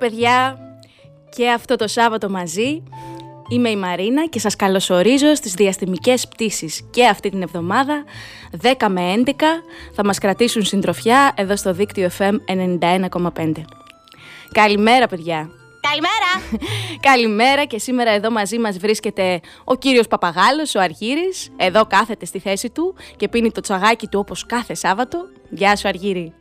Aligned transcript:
Παιδιά 0.00 0.58
και 1.36 1.50
αυτό 1.50 1.76
το 1.76 1.88
Σάββατο 1.88 2.30
μαζί 2.30 2.82
Είμαι 3.52 3.68
η 3.68 3.76
Μαρίνα 3.76 4.26
και 4.26 4.38
σας 4.38 4.56
καλωσορίζω 4.56 5.34
στις 5.34 5.54
διαστημικές 5.54 6.28
πτήσεις. 6.28 6.88
Και 6.90 7.06
αυτή 7.06 7.30
την 7.30 7.42
εβδομάδα 7.42 8.04
10 8.62 8.88
με 8.88 9.14
11 9.26 9.30
θα 9.94 10.04
μας 10.04 10.18
κρατήσουν 10.18 10.64
συντροφιά 10.64 11.32
εδώ 11.36 11.56
στο 11.56 11.72
δίκτυο 11.72 12.10
FM 12.18 12.34
91,5 12.80 13.52
Καλημέρα 14.52 15.06
παιδιά. 15.06 15.50
Καλημέρα! 15.80 16.60
Καλημέρα 17.10 17.64
και 17.64 17.78
σήμερα 17.78 18.10
εδώ 18.10 18.30
μαζί 18.30 18.58
μας 18.58 18.78
βρίσκεται 18.78 19.40
ο 19.64 19.74
κύριος 19.76 20.08
Παπαγάλος, 20.08 20.74
ο 20.74 20.80
Αργύρης. 20.80 21.50
Εδώ 21.56 21.84
κάθεται 21.86 22.24
στη 22.24 22.38
θέση 22.38 22.70
του 22.70 22.94
και 23.16 23.28
πίνει 23.28 23.52
το 23.52 23.60
τσαγάκι 23.60 24.06
του 24.06 24.18
όπως 24.18 24.46
κάθε 24.46 24.74
Σάββατο. 24.74 25.18
Γεια 25.50 25.76
σου 25.76 25.88
Αργύρη 25.88 26.39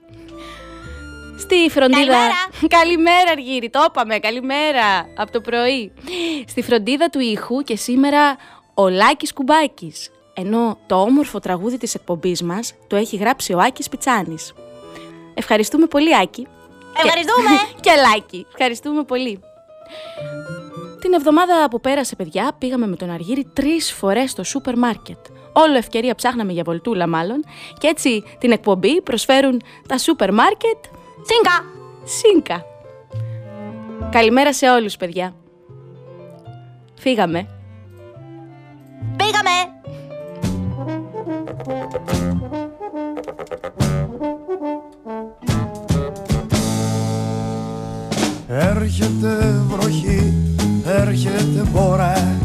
Στη 1.40 1.70
φροντίδα. 1.70 1.98
Καλημέρα. 1.98 2.34
Καλημέρα, 2.80 3.32
Αργύρι. 3.32 3.70
Το 3.70 3.86
είπαμε. 3.88 4.20
Καλημέρα. 4.20 5.10
Από 5.18 5.32
το 5.32 5.42
πρωί. 5.42 5.92
Στη 6.48 6.62
φροντίδα 6.62 7.10
του 7.10 7.20
ήχου 7.20 7.62
και 7.62 7.76
σήμερα 7.76 8.38
ο 8.74 8.90
Λάκης 8.90 9.34
Κουμπάκης. 9.34 10.12
Ενώ 10.34 10.78
το 10.88 11.02
όμορφο 11.02 11.40
τραγούδι 11.40 11.78
της 11.78 11.96
εκπομπής 11.96 12.42
μας 12.42 12.74
το 12.88 12.96
έχει 12.96 13.16
γράψει 13.16 13.54
ο 13.54 13.60
Άκης 13.60 13.90
Πιτσάνης. 13.90 14.54
Ευχαριστούμε 15.34 15.86
πολύ, 15.86 16.18
Άκη. 16.18 16.48
Ευχαριστούμε! 17.04 17.50
Και, 17.50 17.80
και 17.90 17.92
Λάκη. 18.10 18.46
Ευχαριστούμε 18.50 19.04
πολύ. 19.04 19.40
Την 21.00 21.14
εβδομάδα 21.14 21.68
που 21.70 21.82
πέρασε, 21.82 22.16
παιδιά, 22.16 22.52
πήγαμε 22.58 22.88
με 22.88 22.96
τον 22.96 23.10
Αργύρι 23.10 23.52
τρεις 23.54 23.92
φορές 23.92 24.32
στο 24.32 24.44
σούπερ 24.44 24.78
μάρκετ. 24.78 25.18
Όλο 25.54 25.78
ευκαιρία 25.78 26.16
ψάχναμε 26.16 26.52
για 26.52 26.64
βολτούλα 26.64 27.08
μάλλον 27.08 27.44
και 27.78 27.88
έτσι 27.88 28.24
την 28.40 28.52
εκπομπή 28.52 29.02
προσφέρουν 29.02 29.62
τα 29.88 29.98
σούπερ 29.98 30.34
μάρκετ 30.34 30.78
Σίνκα! 31.22 31.66
Σίνκα. 32.04 32.66
Καλημέρα 34.12 34.54
σε 34.54 34.70
όλους, 34.70 34.98
παιδιά. 34.98 35.34
Φύγαμε. 37.00 37.48
Πήγαμε! 39.18 39.50
Έρχεται 48.48 49.62
βροχή, 49.68 50.34
έρχεται 50.86 51.70
μπόρα 51.72 52.38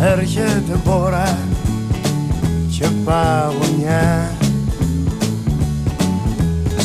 Έρχεται 0.00 0.80
μπόρα 0.84 1.38
και 2.78 2.86
παγωνιά 3.04 4.30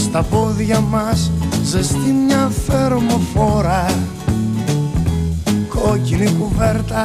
Στα 0.10 0.24
πόδια 0.24 0.80
μας 0.80 1.32
ζεστή 1.64 2.12
μια 2.26 2.52
θερμοφόρα. 2.68 3.86
Κόκκινη 5.70 6.32
κουβέρτα 6.40 7.04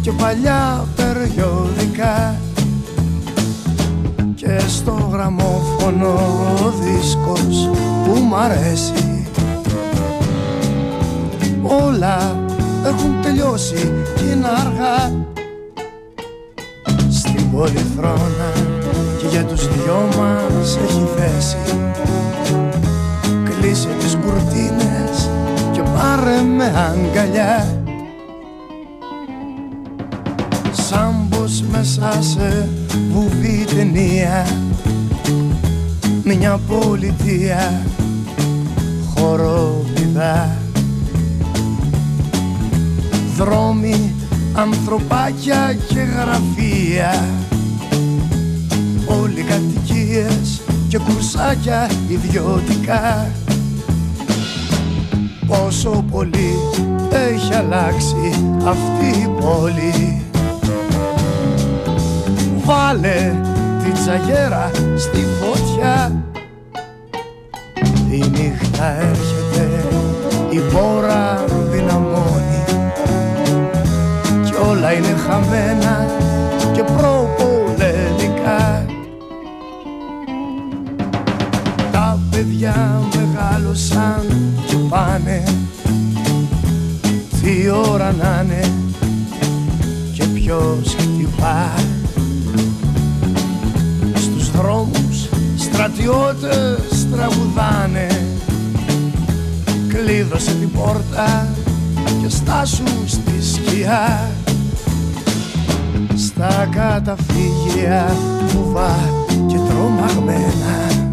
και 0.00 0.12
παλιά 0.12 0.88
περιοδικά. 0.96 2.40
Και 4.34 4.58
στο 4.68 5.08
γραμμόφωνο 5.12 6.08
ο 6.64 6.70
δίσκος 6.70 7.70
που 8.04 8.20
μ' 8.20 8.34
αρέσει. 8.34 9.26
Όλα 11.62 12.44
έχουν 12.86 13.22
τελειώσει 13.22 13.92
και 14.16 14.24
είναι 14.24 14.48
αργά. 14.48 15.12
Στην 17.10 17.50
πολυθρόνα 17.50 18.52
και 18.54 18.73
για 19.34 19.44
τους 19.44 19.68
δυο 19.68 20.08
μας 20.18 20.76
έχει 20.76 21.06
θέση. 21.16 21.56
Κλείσε 23.44 23.88
τις 23.98 24.16
κουρτίνες 24.16 25.30
και 25.72 25.82
πάρε 25.82 26.40
με 26.42 26.64
αγκαλιά. 26.64 27.82
Σαν 30.72 31.28
πως 31.28 31.64
μέσα 31.70 32.22
σε 32.22 32.68
βουβή 33.12 33.64
ταινία. 33.74 34.46
Μια 36.24 36.60
πολιτεία 36.68 37.82
χοροπηδά. 39.14 40.56
Δρόμοι, 43.36 44.14
ανθρωπάκια 44.54 45.76
και 45.88 46.00
γραφεία 46.00 47.43
Όλοι 49.22 49.42
κατοικίες 49.42 50.60
και 50.88 50.98
κουρσάκια 50.98 51.90
ιδιωτικά. 52.08 53.30
Πόσο 55.46 56.04
πολύ 56.10 56.54
έχει 57.10 57.54
αλλάξει 57.54 58.32
αυτή 58.66 59.20
η 59.20 59.28
πόλη. 59.40 60.22
Βάλε 62.64 63.34
την 63.84 63.92
τσαγέρα 63.92 64.70
στη 64.96 65.26
φωτιά. 65.40 66.24
Η 68.10 68.18
νύχτα 68.18 69.00
έρχεται, 69.00 69.84
η 70.50 70.58
πόρα 70.58 71.44
δυναμώνει. 71.70 72.64
Κι 74.44 74.54
όλα 74.68 74.92
είναι 74.92 75.14
χαμένα 75.26 76.06
παιδιά 82.64 83.00
μεγάλωσαν 83.16 84.26
και 84.66 84.76
πάνε. 84.88 85.42
Τι 87.42 87.68
ώρα 87.90 88.12
να 88.12 88.44
είναι 88.44 88.72
και 90.12 90.24
ποιος 90.24 90.96
χτυπά 90.98 91.72
Στους 94.14 94.50
δρόμους 94.50 95.28
στρατιώτες 95.56 97.06
τραγουδάνε. 97.12 98.06
Κλείδωσε 99.88 100.54
την 100.54 100.70
πόρτα 100.70 101.48
και 102.22 102.28
στάσου 102.28 102.84
στη 103.06 103.42
σκιά. 103.42 104.30
Στα 106.16 106.68
καταφύγια 106.70 108.16
βουβά 108.46 108.96
και 109.46 109.56
τρομαγμένα 109.56 111.03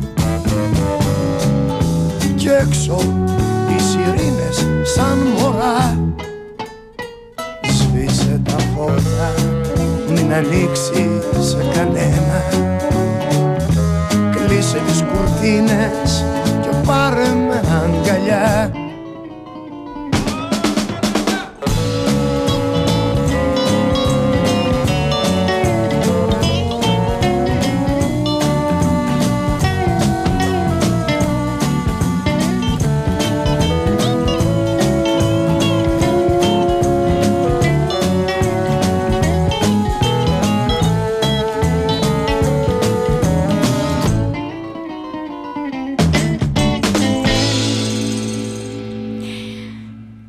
Κι 2.51 2.57
έξω 2.57 2.97
οι 3.69 3.81
σιρήνες 3.81 4.67
σαν 4.83 5.17
μωρά. 5.37 5.99
Σβήσε 7.61 8.41
τα 8.45 8.55
φώτα 8.75 9.33
μην 10.09 10.33
ανοίξεις 10.33 11.49
σε 11.49 11.57
κανένα. 11.73 12.43
Σβήσε 14.45 14.77
τις 14.87 15.03
κουρτίνες 15.03 16.25
και 16.61 16.69
πάρε 16.85 17.27
με 17.47 17.61
αγκαλιά 17.83 18.71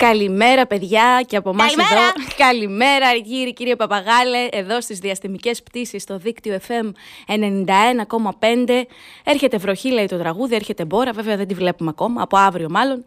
Καλημέρα, 0.09 0.67
παιδιά, 0.67 1.23
και 1.27 1.37
από 1.37 1.51
εμάς 1.51 1.75
Καλημέρα. 1.75 2.03
εδώ. 2.03 2.27
Καλημέρα, 2.37 3.19
κύριε, 3.19 3.51
κύριε 3.51 3.77
Παπαγάλε, 3.77 4.49
εδώ 4.51 4.81
στις 4.81 4.99
διαστημικές 4.99 5.63
πτήσεις 5.63 6.03
στο 6.03 6.19
δίκτυο 6.19 6.61
FM 6.69 6.93
91,5. 7.27 8.87
Έρχεται 9.25 9.57
βροχή, 9.57 9.91
λέει 9.91 10.07
το 10.07 10.19
τραγούδι, 10.19 10.55
έρχεται 10.55 10.85
μπόρα. 10.85 11.13
Βέβαια 11.13 11.37
δεν 11.37 11.47
τη 11.49 11.55
βλέπουμε 11.55 11.91
ακόμα, 11.91 12.23
από 12.23 12.37
αύριο 12.37 12.71
μάλλον. 12.71 13.05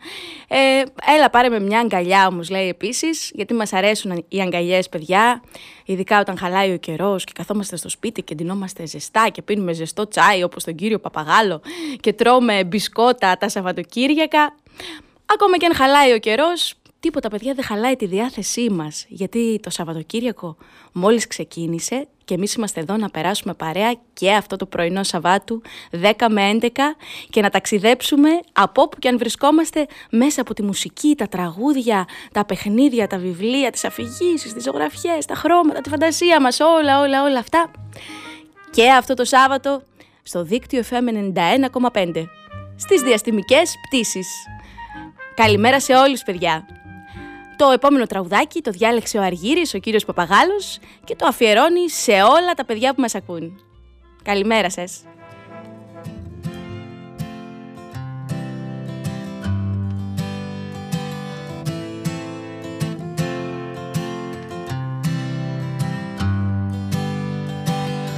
Ε, 0.47 0.57
έλα, 1.15 1.29
πάρε 1.29 1.49
με 1.49 1.59
μια 1.59 1.79
αγκαλιά 1.79 2.27
όμως, 2.27 2.49
λέει 2.49 2.67
επίσης, 2.67 3.31
γιατί 3.33 3.53
μας 3.53 3.73
αρέσουν 3.73 4.25
οι 4.27 4.41
αγκαλιές, 4.41 4.89
παιδιά. 4.89 5.43
Ειδικά 5.85 6.19
όταν 6.19 6.37
χαλάει 6.37 6.73
ο 6.73 6.77
καιρός 6.77 7.23
και 7.23 7.31
καθόμαστε 7.35 7.75
στο 7.75 7.89
σπίτι 7.89 8.21
και 8.21 8.35
ντυνόμαστε 8.35 8.85
ζεστά 8.87 9.29
και 9.29 9.41
πίνουμε 9.41 9.73
ζεστό 9.73 10.07
τσάι 10.07 10.43
όπως 10.43 10.63
τον 10.63 10.75
κύριο 10.75 10.99
Παπαγάλο 10.99 11.61
και 11.99 12.13
τρώμε 12.13 12.63
μπισκότα 12.63 13.37
τα 13.37 13.49
Σαββατοκύριακα. 13.49 14.55
Ακόμα 15.25 15.57
και 15.57 15.65
αν 15.65 15.75
χαλάει 15.75 16.13
ο 16.13 16.19
καιρός, 16.19 16.75
τίποτα 17.05 17.29
παιδιά 17.29 17.53
δεν 17.53 17.63
χαλάει 17.63 17.95
τη 17.95 18.05
διάθεσή 18.05 18.69
μας. 18.69 19.05
Γιατί 19.07 19.59
το 19.61 19.69
Σαββατοκύριακο 19.69 20.57
μόλις 20.91 21.27
ξεκίνησε 21.27 22.07
και 22.25 22.33
εμείς 22.33 22.53
είμαστε 22.53 22.79
εδώ 22.79 22.97
να 22.97 23.09
περάσουμε 23.09 23.53
παρέα 23.53 23.95
και 24.13 24.33
αυτό 24.33 24.55
το 24.55 24.65
πρωινό 24.65 25.03
Σαββάτου 25.03 25.61
10 25.91 26.11
με 26.29 26.57
11 26.61 26.67
και 27.29 27.41
να 27.41 27.49
ταξιδέψουμε 27.49 28.29
από 28.53 28.81
όπου 28.81 28.99
και 28.99 29.07
αν 29.07 29.17
βρισκόμαστε 29.17 29.85
μέσα 30.09 30.41
από 30.41 30.53
τη 30.53 30.63
μουσική, 30.63 31.15
τα 31.17 31.27
τραγούδια, 31.27 32.07
τα 32.31 32.45
παιχνίδια, 32.45 33.07
τα 33.07 33.17
βιβλία, 33.17 33.71
τις 33.71 33.83
αφηγήσεις, 33.83 34.53
τις 34.53 34.63
ζωγραφιές, 34.63 35.25
τα 35.25 35.35
χρώματα, 35.35 35.81
τη 35.81 35.89
φαντασία 35.89 36.41
μας, 36.41 36.59
όλα, 36.59 36.99
όλα, 36.99 37.23
όλα 37.23 37.39
αυτά. 37.39 37.71
Και 38.71 38.91
αυτό 38.91 39.13
το 39.13 39.25
Σάββατο 39.25 39.81
στο 40.23 40.43
δίκτυο 40.43 40.83
FM 40.89 41.33
91,5 41.91 42.25
στις 42.75 43.01
διαστημικές 43.01 43.75
πτήσεις. 43.87 44.27
Καλημέρα 45.35 45.79
σε 45.79 45.93
όλους 45.93 46.23
παιδιά. 46.23 46.83
Το 47.57 47.69
επόμενο 47.69 48.05
τραγουδάκι 48.05 48.61
το 48.61 48.71
διάλεξε 48.71 49.17
ο 49.17 49.21
Αργύρης, 49.21 49.73
ο 49.73 49.77
κύριος 49.77 50.05
Παπαγάλος 50.05 50.79
και 51.03 51.15
το 51.15 51.25
αφιερώνει 51.25 51.89
σε 51.89 52.11
όλα 52.11 52.53
τα 52.55 52.65
παιδιά 52.65 52.93
που 52.93 53.01
μας 53.01 53.15
ακούν. 53.15 53.59
Καλημέρα 54.23 54.69
σας. 54.69 55.03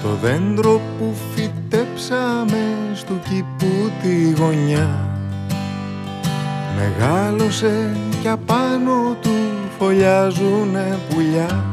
Το 0.04 0.14
δέντρο 0.22 0.82
που 0.98 1.16
φυτέψαμε 1.36 2.92
στο 2.94 3.14
κήπου 3.30 3.92
τη 4.02 4.32
γωνιά 4.32 5.08
Μεγάλωσε 6.78 7.96
κι 8.28 8.34
απάνω 8.34 9.16
του 9.22 9.30
φωλιάζουνε 9.80 11.00
πουλιά. 11.10 11.66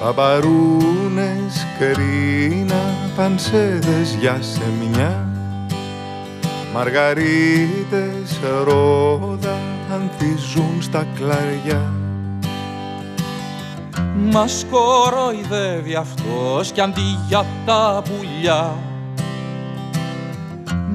Παπαρούνες, 0.00 1.66
κρίνα, 1.78 2.94
πανσέδες 3.16 4.16
για 4.20 4.38
σεμιά 4.40 5.28
Μαργαρίτες, 6.74 8.40
ρόδα, 8.64 9.58
ανθίζουν 9.92 10.82
στα 10.82 11.06
κλαριά. 11.14 11.92
Μας 14.16 14.66
κοροϊδεύει 14.70 15.94
αυτός 15.94 16.72
κι 16.72 16.80
αντί 16.80 17.18
για 17.28 17.44
τα 17.66 18.02
πουλιά. 18.04 18.74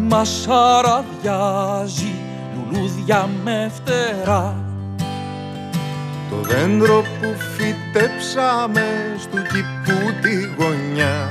Μας 0.07 0.47
αραδιάζει 0.49 2.20
λουλούδια 2.71 3.29
με 3.43 3.71
φτερά. 3.73 4.55
Το 6.29 6.35
δέντρο 6.35 7.01
που 7.01 7.35
φυτέψαμε 7.55 9.15
στου 9.19 9.37
κήπου 9.37 10.13
τη 10.21 10.63
γωνιά 10.63 11.29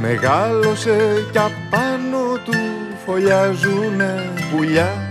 Μεγάλωσε 0.00 1.26
κι 1.32 1.38
απάνω 1.38 2.38
του 2.44 2.58
φωλιάζουνε 3.06 4.32
πουλιά. 4.50 5.10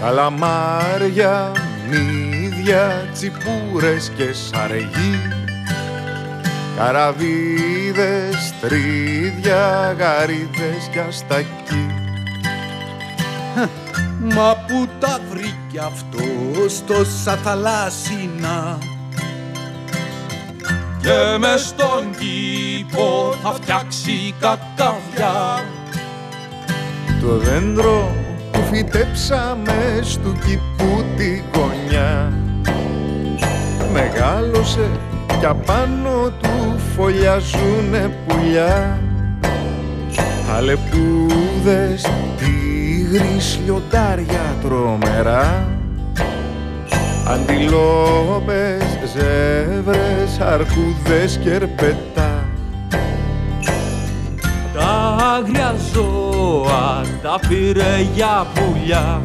Καλαμάρια, 0.00 1.52
μύδια, 1.90 3.08
τσιπούρες 3.12 4.12
και 4.16 4.32
σαργοί 4.32 5.20
Καραβίδες, 6.76 8.54
τρίδια, 8.60 9.94
γαρίδες 9.98 10.88
κι 10.92 10.98
αστακοί 10.98 12.05
Μα 14.34 14.56
που 14.66 14.88
τα 14.98 15.20
βρήκε 15.30 15.78
αυτός 15.86 16.84
τόσα 16.86 17.36
θαλάσσινα 17.36 18.78
και 21.00 21.38
με 21.38 21.56
στον 21.56 22.10
κήπο 22.18 23.34
θα 23.42 23.52
φτιάξει 23.52 24.34
κακαβιά 24.40 25.64
Το 27.20 27.36
δέντρο 27.36 28.14
που 28.52 28.60
φυτέψαμε 28.72 30.00
στου 30.02 30.32
κήπου 30.32 31.04
τη 31.16 31.42
γωνιά 31.54 32.32
Μεγάλωσε 33.92 34.90
κι 35.38 35.46
απάνω 35.46 36.30
του 36.42 36.78
φωλιάζουνε 36.96 38.16
πουλιά. 38.26 39.00
Αλεπούδες, 40.56 42.06
τίγρης, 43.16 43.58
λιοντάρια 43.64 44.56
τρομερά. 44.62 45.68
Αντιλόπες, 47.26 48.82
ζεύρες, 49.12 50.40
αρκούδες 50.40 51.38
και 51.42 51.50
ερπετά. 51.50 52.44
Τα 54.74 55.16
άγρια 55.36 55.74
ζώα 55.92 57.02
τα 57.22 57.38
πήρε 57.48 58.06
για 58.14 58.46
πουλιά. 58.54 59.22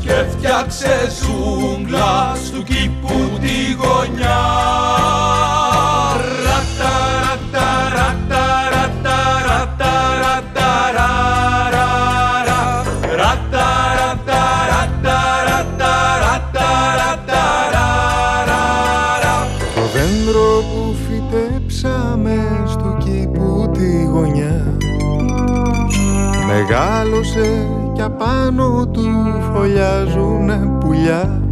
Και 0.00 0.24
φτιάξε 0.30 1.10
ζούγκλα 1.20 2.34
στου 2.44 2.62
κήπου 2.62 3.38
τη 3.40 3.72
γωνιά. 3.78 5.09
Μεγάλωσε 27.20 27.68
κι 27.92 28.02
απάνω 28.02 28.86
του 28.86 29.00
φωλιάζουνε 29.52 30.78
πουλιά. 30.80 31.42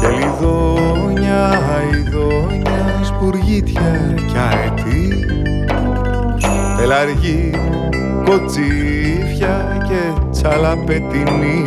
Χελιδόνια, 0.00 1.48
αηδόνια, 1.48 3.00
σπουργίτια 3.04 4.14
κι 4.16 4.36
αετή. 4.38 5.26
Πελαργή, 6.76 7.50
κοτσίφια 8.24 9.86
και 9.88 10.20
τσαλαπετινή 10.30 11.62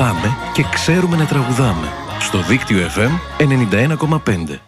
αγαπάμε 0.00 0.36
και 0.52 0.64
ξέρουμε 0.72 1.16
να 1.16 1.26
τραγουδάμε. 1.26 1.86
Στο 2.20 2.38
δίκτυο 2.38 2.78
FM 2.78 3.10
91,5. 3.38 4.58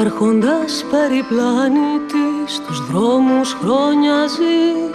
Άρχοντας 0.00 0.84
περιπλανήτη 0.90 2.26
στους 2.46 2.86
δρόμους 2.86 3.52
χρόνια 3.52 4.26
ζει 4.26 4.92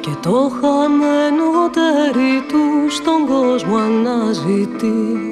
και 0.00 0.10
το 0.22 0.52
χαμένο 0.60 1.70
τέρι 1.72 2.42
του 2.48 2.90
στον 2.90 3.26
κόσμο 3.26 3.76
αναζητεί 3.76 5.30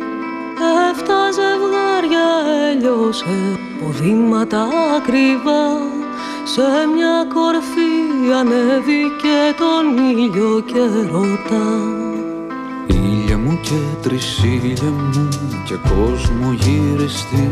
Εφτά 0.90 1.30
ζευγάρια 1.30 2.26
έλειωσε 2.70 3.58
ποδήματα 3.80 4.68
ακριβά 4.96 5.91
σε 6.44 6.62
μια 6.94 7.26
κορφή 7.34 7.94
ανέβηκε 8.40 9.38
τον 9.60 9.84
ήλιο 10.10 10.62
και 10.66 11.08
ρωτά. 11.10 11.68
Ήλια 12.86 13.38
μου 13.38 13.58
και 13.62 13.78
τρισίλια 14.02 14.90
μου 14.90 15.28
και 15.66 15.74
κόσμο 15.88 16.52
γυριστή 16.52 17.50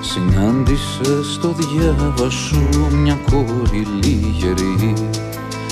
Συνάντησε 0.00 1.24
στο 1.32 1.54
διάβα 1.58 2.30
σου 2.30 2.68
μια 3.02 3.18
κόρη 3.30 3.86
λίγερη. 4.02 4.94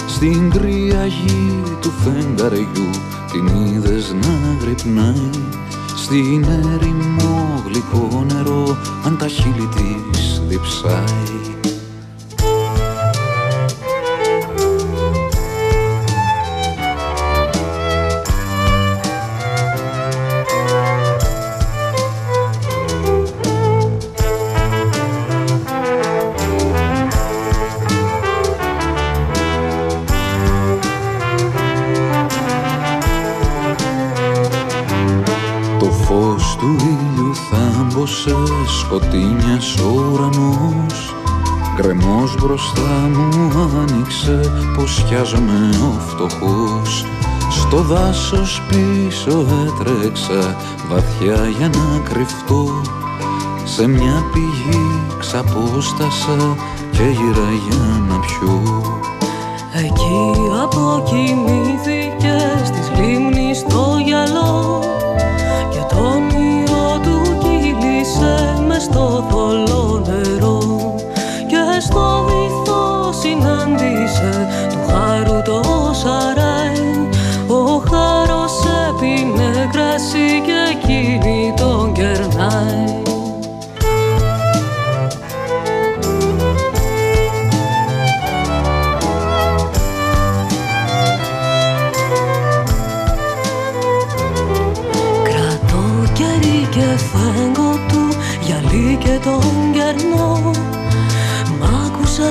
Στην 0.07 0.51
κρύα 0.51 1.07
γη 1.07 1.63
του 1.81 1.91
φεγγαριού 1.91 2.91
την 3.33 3.47
είδες 3.47 4.15
να 4.23 4.57
γρυπνάει. 4.61 5.31
Στην 5.97 6.45
έρημο 6.45 7.63
γλυκό 7.67 8.25
νερό 8.33 8.77
αν 9.05 9.17
τα 9.19 9.29
χείλη 9.29 9.69
της 10.13 10.43
διψάει 10.49 11.78
σκοτεινιάς 38.89 39.77
ο 39.77 39.89
ουρανός 40.13 41.15
Γκρεμός 41.75 42.35
μπροστά 42.41 43.11
μου 43.13 43.53
άνοιξε 43.81 44.41
πως 44.77 45.05
χιάζομαι 45.07 45.71
ο 45.83 46.01
φτωχός. 46.01 47.05
Στο 47.51 47.77
δάσος 47.77 48.63
πίσω 48.69 49.47
έτρεξα 49.67 50.57
βαθιά 50.89 51.49
για 51.59 51.69
να 51.69 51.99
κρυφτώ. 52.09 52.83
Σε 53.65 53.87
μια 53.87 54.25
πηγή 54.33 54.87
ξαπόστασα 55.19 56.57
και 56.91 57.03
γύρα 57.03 57.51
για 57.69 58.03
να 58.09 58.19
πιω. 58.21 58.83
Εκεί 59.73 60.35
αποκοιμήθηκε 60.63 62.37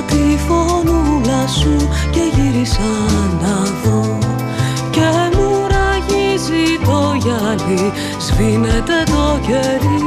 τη 0.08 0.38
φωνούλα 0.46 1.46
σου 1.46 1.76
και 2.10 2.20
γύρισα 2.34 2.90
να 3.42 3.56
δω 3.84 4.18
Και 4.90 5.36
μου 5.36 5.50
ραγίζει 5.74 6.78
το 6.84 7.14
γυαλί, 7.22 7.92
σβήνεται 8.18 8.98
το 9.06 9.38
κερί 9.46 10.02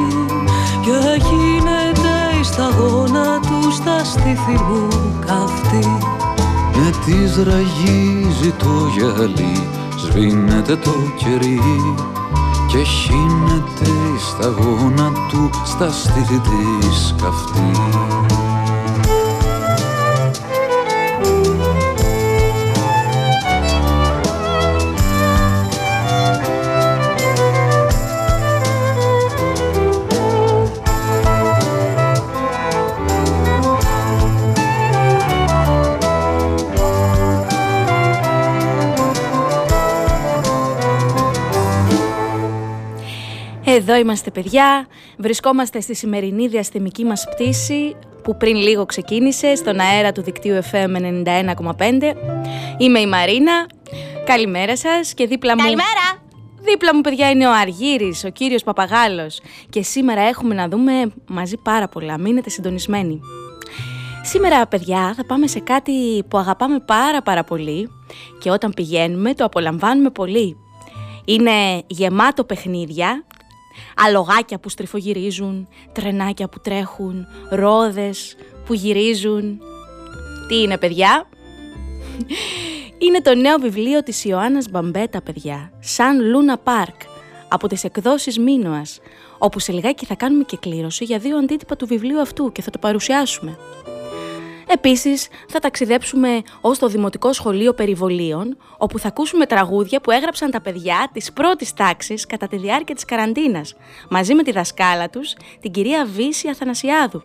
Και 0.81 1.21
γίνεται 1.27 2.13
η 2.41 2.43
σταγόνα 2.43 3.39
του 3.39 3.71
στα 3.71 4.03
στήθη 4.03 4.57
μου 4.69 4.87
καυτή 5.25 5.87
Με 6.75 6.91
της 7.05 7.35
ραγίζει 7.43 8.51
το 8.57 8.89
γυαλί, 8.97 9.67
σβήνεται 9.97 10.75
το 10.75 10.93
κερί 11.17 11.59
και 12.71 12.83
χύνεται 12.83 13.89
η 14.15 14.19
σταγόνα 14.19 15.11
του 15.29 15.49
στα 15.65 15.91
στήθη 15.91 16.39
της 16.39 17.15
καυτής. 17.21 18.30
Εδώ 43.75 43.95
είμαστε 43.95 44.31
παιδιά, 44.31 44.87
βρισκόμαστε 45.17 45.81
στη 45.81 45.95
σημερινή 45.95 46.47
διαστημική 46.47 47.03
μας 47.03 47.25
πτήση 47.29 47.95
που 48.23 48.37
πριν 48.37 48.55
λίγο 48.55 48.85
ξεκίνησε 48.85 49.55
στον 49.55 49.79
αέρα 49.79 50.11
του 50.11 50.21
δικτύου 50.21 50.59
FM 50.71 50.95
91,5. 51.25 52.13
Είμαι 52.77 52.99
η 52.99 53.07
Μαρίνα, 53.07 53.65
καλημέρα 54.25 54.77
σας 54.77 55.13
και 55.13 55.27
δίπλα 55.27 55.55
μου... 55.55 55.61
Καλημέρα! 55.61 56.23
Δίπλα 56.61 56.95
μου 56.95 57.01
παιδιά 57.01 57.29
είναι 57.29 57.47
ο 57.47 57.51
Αργύρης, 57.51 58.23
ο 58.23 58.29
κύριος 58.29 58.63
Παπαγάλος 58.63 59.41
και 59.69 59.81
σήμερα 59.81 60.21
έχουμε 60.21 60.53
να 60.53 60.67
δούμε 60.67 61.13
μαζί 61.27 61.57
πάρα 61.57 61.87
πολλά, 61.87 62.17
μείνετε 62.17 62.49
συντονισμένοι. 62.49 63.19
Σήμερα 64.23 64.67
παιδιά 64.67 65.13
θα 65.15 65.25
πάμε 65.25 65.47
σε 65.47 65.59
κάτι 65.59 66.23
που 66.27 66.37
αγαπάμε 66.37 66.79
πάρα 66.79 67.21
πάρα 67.21 67.43
πολύ 67.43 67.89
και 68.39 68.49
όταν 68.49 68.71
πηγαίνουμε 68.73 69.33
το 69.33 69.45
απολαμβάνουμε 69.45 70.09
πολύ. 70.09 70.57
Είναι 71.25 71.51
γεμάτο 71.87 72.43
παιχνίδια, 72.43 73.23
αλογάκια 73.95 74.59
που 74.59 74.69
στριφογυρίζουν, 74.69 75.67
τρενάκια 75.91 76.47
που 76.47 76.59
τρέχουν, 76.59 77.27
ρόδες 77.49 78.35
που 78.65 78.73
γυρίζουν. 78.73 79.61
Τι 80.47 80.61
είναι 80.61 80.77
παιδιά; 80.77 81.27
Είναι 82.97 83.21
το 83.21 83.35
νέο 83.35 83.57
βιβλίο 83.57 84.03
της 84.03 84.25
Ιωάννας 84.25 84.69
Μπαμπέτα, 84.69 85.21
παιδιά, 85.21 85.71
σαν 85.79 86.21
Λούνα 86.21 86.57
Πάρκ, 86.57 87.01
από 87.47 87.67
τις 87.67 87.83
εκδόσεις 87.83 88.39
Μίνωας, 88.39 88.99
όπου 89.37 89.59
σε 89.59 89.71
λιγάκι 89.71 90.05
θα 90.05 90.15
κάνουμε 90.15 90.43
και 90.43 90.57
κλήρωση 90.57 91.03
για 91.03 91.17
δύο 91.17 91.37
αντίτυπα 91.37 91.75
του 91.75 91.87
βιβλίου 91.87 92.21
αυτού 92.21 92.51
και 92.51 92.61
θα 92.61 92.69
το 92.69 92.77
παρουσιάσουμε. 92.77 93.57
Επίσης, 94.73 95.27
θα 95.47 95.59
ταξιδέψουμε 95.59 96.41
ως 96.61 96.79
το 96.79 96.87
Δημοτικό 96.87 97.33
Σχολείο 97.33 97.73
Περιβολίων, 97.73 98.57
όπου 98.77 98.99
θα 98.99 99.07
ακούσουμε 99.07 99.45
τραγούδια 99.45 100.01
που 100.01 100.11
έγραψαν 100.11 100.51
τα 100.51 100.61
παιδιά 100.61 101.09
της 101.13 101.33
πρώτης 101.33 101.73
τάξης 101.73 102.25
κατά 102.25 102.47
τη 102.47 102.57
διάρκεια 102.57 102.95
της 102.95 103.05
καραντίνας, 103.05 103.75
μαζί 104.09 104.33
με 104.33 104.43
τη 104.43 104.51
δασκάλα 104.51 105.09
τους, 105.09 105.33
την 105.61 105.71
κυρία 105.71 106.05
Βύση 106.05 106.49
Αθανασιάδου. 106.49 107.21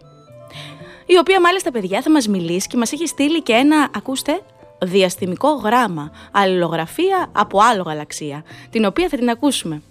Η 1.07 1.19
οποία 1.19 1.41
μάλιστα 1.41 1.71
παιδιά 1.71 2.03
θα 2.03 2.11
μας 2.11 2.29
μιλήσει 2.29 2.69
και 2.69 2.77
μας 2.77 2.93
έχει 2.93 3.07
στείλει 3.07 3.43
και 3.43 3.53
ένα, 3.53 3.91
ακούστε, 3.97 4.41
διαστημικό 4.83 5.49
γράμμα, 5.49 6.11
αλληλογραφία 6.33 7.31
από 7.33 7.59
άλλο 7.63 7.83
γαλαξία, 7.83 8.45
την 8.71 8.85
οποία 8.85 9.09
θα 9.09 9.17
την 9.17 9.31
ακούσουμε. 9.31 9.83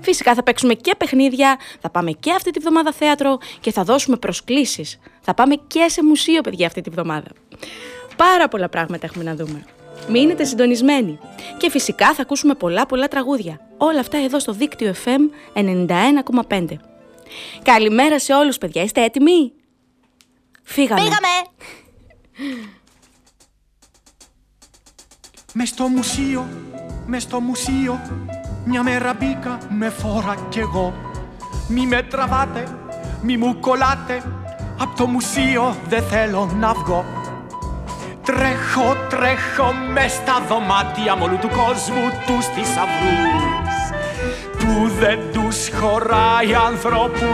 Φυσικά 0.00 0.34
θα 0.34 0.42
παίξουμε 0.42 0.74
και 0.74 0.94
παιχνίδια, 0.98 1.58
θα 1.80 1.90
πάμε 1.90 2.10
και 2.10 2.32
αυτή 2.32 2.50
τη 2.50 2.60
βδομάδα 2.60 2.92
θέατρο 2.92 3.38
και 3.60 3.72
θα 3.72 3.82
δώσουμε 3.82 4.16
προσκλήσεις. 4.16 4.98
Θα 5.24 5.34
πάμε 5.34 5.54
και 5.66 5.88
σε 5.88 6.04
μουσείο, 6.04 6.40
παιδιά, 6.40 6.66
αυτή 6.66 6.80
τη 6.80 6.90
βδομάδα. 6.90 7.28
Πάρα 8.16 8.48
πολλά 8.48 8.68
πράγματα 8.68 9.06
έχουμε 9.06 9.24
να 9.24 9.34
δούμε. 9.34 9.64
Μείνετε 10.08 10.44
συντονισμένοι. 10.44 11.18
Και 11.58 11.70
φυσικά 11.70 12.14
θα 12.14 12.22
ακούσουμε 12.22 12.54
πολλά 12.54 12.86
πολλά 12.86 13.08
τραγούδια. 13.08 13.60
Όλα 13.76 14.00
αυτά 14.00 14.18
εδώ 14.18 14.38
στο 14.38 14.52
δίκτυο 14.52 14.94
FM 15.04 15.20
91,5. 15.54 16.64
Καλημέρα 17.62 18.18
σε 18.18 18.34
όλους, 18.34 18.58
παιδιά. 18.58 18.82
Είστε 18.82 19.04
έτοιμοι; 19.04 19.52
Φύγαμε. 20.62 21.00
Πήγαμε! 21.00 21.28
Μες 25.52 25.68
στο 25.68 25.88
μουσείο, 25.88 26.48
μες 27.06 27.22
στο 27.22 27.40
μουσείο 27.40 28.00
Μια 28.64 28.82
μέρα 28.82 29.14
μπήκα 29.14 29.58
με 29.68 29.90
φόρα 29.90 30.46
κι 30.48 30.58
εγώ 30.58 30.94
Μη 31.68 31.86
με 31.86 32.02
τραβάτε, 32.02 32.78
μη 33.22 33.36
μου 33.36 33.60
κολλάτε 33.60 34.43
Απ' 34.78 34.96
το 34.96 35.06
μουσείο 35.06 35.76
δεν 35.88 36.02
θέλω 36.02 36.50
να 36.58 36.72
βγω. 36.72 37.04
Τρέχω, 38.24 38.96
τρέχω 39.08 39.72
μες 39.92 40.12
στα 40.12 40.42
δωμάτια 40.48 41.16
μόλου 41.16 41.38
του 41.38 41.48
κόσμου 41.48 42.10
τους 42.26 42.46
θησαυρούς 42.46 43.44
που 44.58 44.90
δεν 45.00 45.18
τους 45.32 45.68
χωράει 45.80 46.54
ανθρώπου 46.66 47.24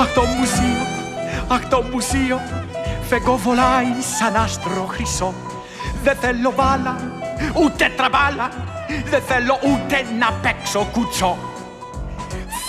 Αχ 0.00 0.12
το 0.14 0.20
μουσείο, 0.20 0.86
αχ 1.48 1.68
το 1.68 1.84
μουσείο 1.92 2.40
φεγγοβολάει 3.08 3.86
σαν 4.18 4.36
άστρο 4.36 4.86
χρυσό. 4.88 5.34
Δεν 6.02 6.16
θέλω 6.16 6.52
μπάλα, 6.56 6.96
ούτε 7.54 7.92
τραμπάλα 7.96 8.48
Δεν 9.10 9.22
θέλω 9.26 9.58
ούτε 9.62 9.96
να 10.18 10.32
παίξω 10.42 10.88
κουτσό. 10.92 11.38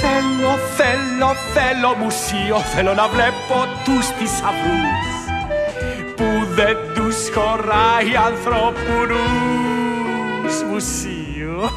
Θέλω, 0.01 0.51
θέλω, 0.77 1.35
θέλω 1.53 1.95
μουσείο 2.03 2.57
Θέλω 2.75 2.93
να 2.93 3.07
βλέπω 3.07 3.55
τους 3.83 4.05
θησαυρούς 4.07 5.17
Που 6.15 6.53
δεν 6.55 6.77
τους 6.95 7.17
χωράει 7.33 8.15
ανθρώπου 8.25 8.93
νους 9.07 10.63
Μουσείο. 10.63 11.69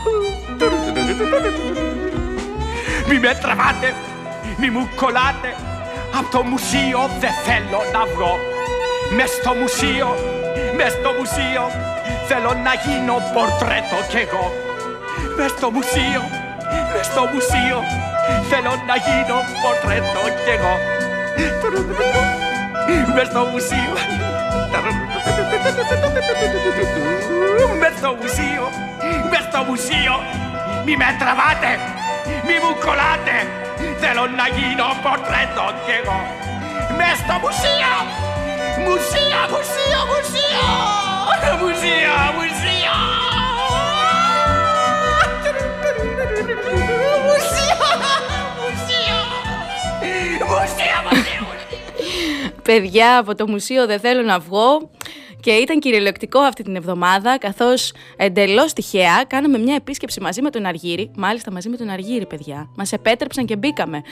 Μη 3.08 3.18
με 3.18 3.38
τραβάτε, 3.40 3.94
μη 4.56 4.70
μου 4.70 4.88
κολλάτε. 4.96 5.50
Απ' 6.18 6.30
το 6.30 6.42
μουσείο 6.42 7.10
δεν 7.20 7.30
θέλω 7.44 7.80
να 7.92 8.04
βγω. 8.14 8.38
Μες 9.16 9.30
στο 9.30 9.54
μουσείο, 9.54 10.08
μες 10.76 10.92
στο 10.92 11.10
μουσείο 11.18 11.62
Θέλω 12.28 12.52
να 12.66 12.72
γίνω 12.84 13.16
πορτρέτο 13.34 13.98
κι 14.10 14.20
εγώ. 14.26 14.44
Μες 15.36 15.50
στο 15.56 15.70
μουσείο, 15.76 16.22
μες 16.92 17.06
στο 17.06 17.22
μουσείο. 17.32 17.78
Θέλω 18.50 18.72
να 18.88 18.96
γίνω 19.06 19.38
πορτρέτο 19.62 20.22
κι 20.42 20.50
εγώ. 20.56 20.74
Μες 23.14 23.26
στο 23.26 23.42
μουσείο. 23.52 23.94
Μες 27.80 27.92
στο 27.98 28.16
μουσείο 28.20 28.64
Μες 29.30 29.44
στο 29.48 29.60
μουσείο. 29.68 30.14
Μη 30.84 30.96
με 30.96 31.08
τραβάτε 31.18 31.72
Μη 32.46 32.56
μου 32.62 32.72
κολλάτε. 32.84 33.36
Θέλω 34.02 34.24
να 34.38 34.46
γίνω 34.56 34.86
πορτρέτο 35.04 35.66
κι 35.84 35.92
εγώ. 36.00 36.18
Μες 36.98 37.16
στο 37.22 37.34
μουσείο 37.42 37.94
Μουσείο, 38.86 39.40
μουσείο, 39.52 40.00
μουσείο. 40.10 40.10
Μουσείο, 40.10 40.70
μουσείο 40.70 41.11
Παιδιά, 52.62 53.18
από 53.18 53.34
το 53.34 53.48
μουσείο 53.48 53.86
δεν 53.86 54.00
θέλω 54.00 54.22
να 54.22 54.38
βγω. 54.38 54.90
Και 55.40 55.50
ήταν 55.50 55.80
κυριολεκτικό 55.80 56.38
αυτή 56.38 56.62
την 56.62 56.76
εβδομάδα, 56.76 57.38
καθώς 57.38 57.92
εντελώς 58.16 58.72
τυχαία 58.72 59.24
κάναμε 59.26 59.58
μια 59.58 59.74
επίσκεψη 59.74 60.20
μαζί 60.20 60.42
με 60.42 60.50
τον 60.50 60.66
Αργύρι. 60.66 61.10
Μάλιστα, 61.16 61.52
μαζί 61.52 61.68
με 61.68 61.76
τον 61.76 61.88
Αργύρι, 61.88 62.26
παιδιά. 62.26 62.70
Μας 62.76 62.92
επέτρεψαν 62.92 63.44
και 63.44 63.56
μπήκαμε. 63.56 64.02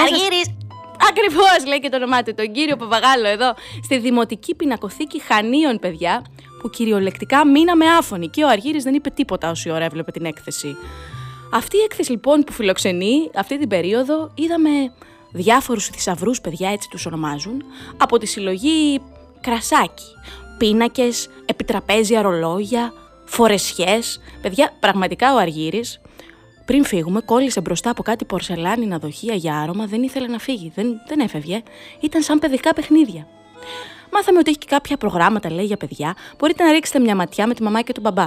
Αργύρης! 0.00 0.67
Ακριβώς 1.08 1.66
λέει 1.66 1.80
και 1.80 1.88
το 1.88 1.96
όνομά 1.96 2.22
του, 2.22 2.34
τον 2.34 2.52
κύριο 2.52 2.76
Παπαγάλο 2.76 3.26
εδώ, 3.28 3.54
στη 3.82 3.98
Δημοτική 3.98 4.54
Πινακοθήκη 4.54 5.22
Χανίων, 5.22 5.78
παιδιά, 5.78 6.24
που 6.60 6.70
κυριολεκτικά 6.70 7.46
μείναμε 7.46 7.86
άφωνοι. 7.86 8.28
Και 8.28 8.44
ο 8.44 8.48
Αργύρης 8.48 8.82
δεν 8.82 8.94
είπε 8.94 9.10
τίποτα 9.10 9.50
όση 9.50 9.70
ώρα 9.70 9.84
έβλεπε 9.84 10.10
την 10.10 10.24
έκθεση. 10.24 10.76
Αυτή 11.52 11.76
η 11.76 11.80
έκθεση 11.80 12.10
λοιπόν 12.10 12.44
που 12.44 12.52
φιλοξενεί 12.52 13.30
αυτή 13.34 13.58
την 13.58 13.68
περίοδο 13.68 14.30
είδαμε 14.34 14.70
διάφορους 15.32 15.86
θησαυρούς, 15.86 16.40
παιδιά 16.40 16.70
έτσι 16.70 16.88
τους 16.88 17.06
ονομάζουν, 17.06 17.62
από 17.96 18.18
τη 18.18 18.26
συλλογή 18.26 19.00
κρασάκι, 19.40 20.04
πίνακες, 20.58 21.28
επιτραπέζια 21.44 22.22
ρολόγια, 22.22 22.92
φορεσιές. 23.24 24.20
Παιδιά, 24.42 24.72
πραγματικά 24.80 25.34
ο 25.34 25.38
Αργύρης 25.38 26.00
πριν 26.68 26.84
φύγουμε, 26.84 27.20
κόλλησε 27.20 27.60
μπροστά 27.60 27.90
από 27.90 28.02
κάτι 28.02 28.24
πορσελάνινα 28.24 28.98
δοχεία 28.98 29.34
για 29.34 29.56
άρωμα, 29.56 29.86
δεν 29.86 30.02
ήθελε 30.02 30.26
να 30.26 30.38
φύγει, 30.38 30.72
δεν, 30.74 31.00
δεν 31.06 31.20
έφευγε. 31.20 31.62
Ήταν 32.00 32.22
σαν 32.22 32.38
παιδικά 32.38 32.72
παιχνίδια. 32.72 33.26
Μάθαμε 34.12 34.38
ότι 34.38 34.48
έχει 34.48 34.58
και 34.58 34.66
κάποια 34.68 34.96
προγράμματα, 34.96 35.50
λέει, 35.50 35.64
για 35.64 35.76
παιδιά. 35.76 36.16
Μπορείτε 36.38 36.64
να 36.64 36.72
ρίξετε 36.72 36.98
μια 36.98 37.14
ματιά 37.16 37.46
με 37.46 37.54
τη 37.54 37.62
μαμά 37.62 37.82
και 37.82 37.92
τον 37.92 38.02
μπαμπά. 38.02 38.26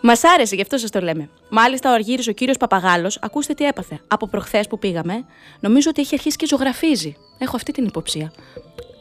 Μας 0.00 0.24
άρεσε, 0.24 0.54
γι' 0.54 0.60
αυτό 0.60 0.78
σας 0.78 0.90
το 0.90 1.00
λέμε. 1.00 1.28
Μάλιστα, 1.48 1.90
ο 1.90 1.92
Αργύρης, 1.92 2.28
ο 2.28 2.32
κύριος 2.32 2.56
Παπαγάλος, 2.56 3.18
ακούστε 3.22 3.54
τι 3.54 3.64
έπαθε. 3.64 4.00
Από 4.08 4.28
προχθές 4.28 4.66
που 4.66 4.78
πήγαμε, 4.78 5.24
νομίζω 5.60 5.90
ότι 5.90 6.00
έχει 6.00 6.14
αρχίσει 6.14 6.36
και 6.36 6.46
ζωγραφίζει. 6.46 7.16
Έχω 7.38 7.56
αυτή 7.56 7.72
την 7.72 7.84
υποψία. 7.84 8.32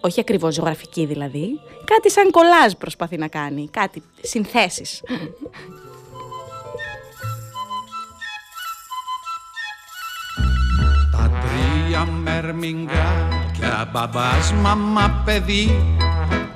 Όχι 0.02 0.20
ακριβώς 0.20 0.54
ζωγραφική 0.54 1.06
δηλαδή. 1.06 1.60
Κάτι 1.86 2.12
σαν 2.12 2.32
κολάζ 2.32 2.74
προσπαθεί 2.74 3.18
να 3.18 3.28
κάνει. 3.28 3.70
Κάτι 3.72 4.04
συνθέσεις. 4.22 5.02
Τρία 11.96 12.08
μερμηγκάκια, 12.24 13.90
μπαμπάς, 13.92 14.54
μαμά, 14.62 15.22
παιδί 15.26 15.84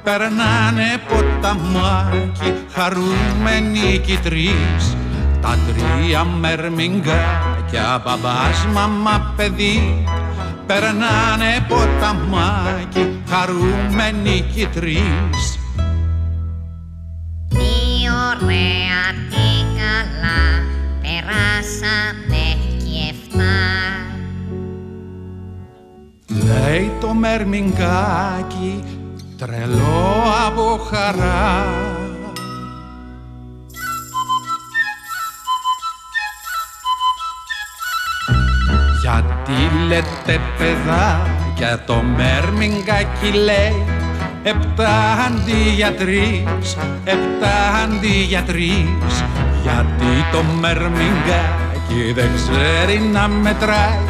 Περνάνε 0.04 1.02
ποταμάκι, 1.08 2.54
χαρούμενοι 2.71 3.97
κι 4.06 4.19
τρεις 4.23 4.97
Τα 5.41 5.58
τρία 5.67 6.23
μερμηγκάκια, 6.23 8.02
μπαμπάς, 8.06 8.65
μαμά, 8.73 9.34
παιδί 9.36 10.04
Περνάνε 10.65 11.65
ποταμάκι, 11.67 13.21
χαρούμενοι 13.30 14.45
κι 14.54 14.67
τρεις 14.73 15.60
Τι 17.49 18.10
ωραία, 18.28 19.04
τι 19.30 19.47
καλά, 19.78 20.41
περάσαμε 21.02 22.43
κι 22.78 23.13
εφτά. 23.13 24.08
Λέει 26.29 26.91
το 26.99 27.13
μερμηγκάκι, 27.13 28.83
τρελό 29.37 30.23
από 30.47 30.79
χαρά. 30.91 31.65
Γιατί 39.01 39.85
λέτε 39.87 40.39
παιδάκια 40.57 41.83
το 41.85 41.95
μερμηγκάκι 41.95 43.31
λέει 43.31 43.85
Επτά 44.43 45.13
αντί 45.25 45.73
για 45.75 45.95
τρεις, 45.95 46.77
επτά 47.03 47.75
αντί 47.83 48.23
για 48.27 48.43
τρεις 48.43 49.23
Γιατί 49.61 50.25
το 50.31 50.43
μερμηγκάκι 50.59 52.13
δεν 52.13 52.29
ξέρει 52.35 52.99
να 52.99 53.27
μετράει 53.27 54.08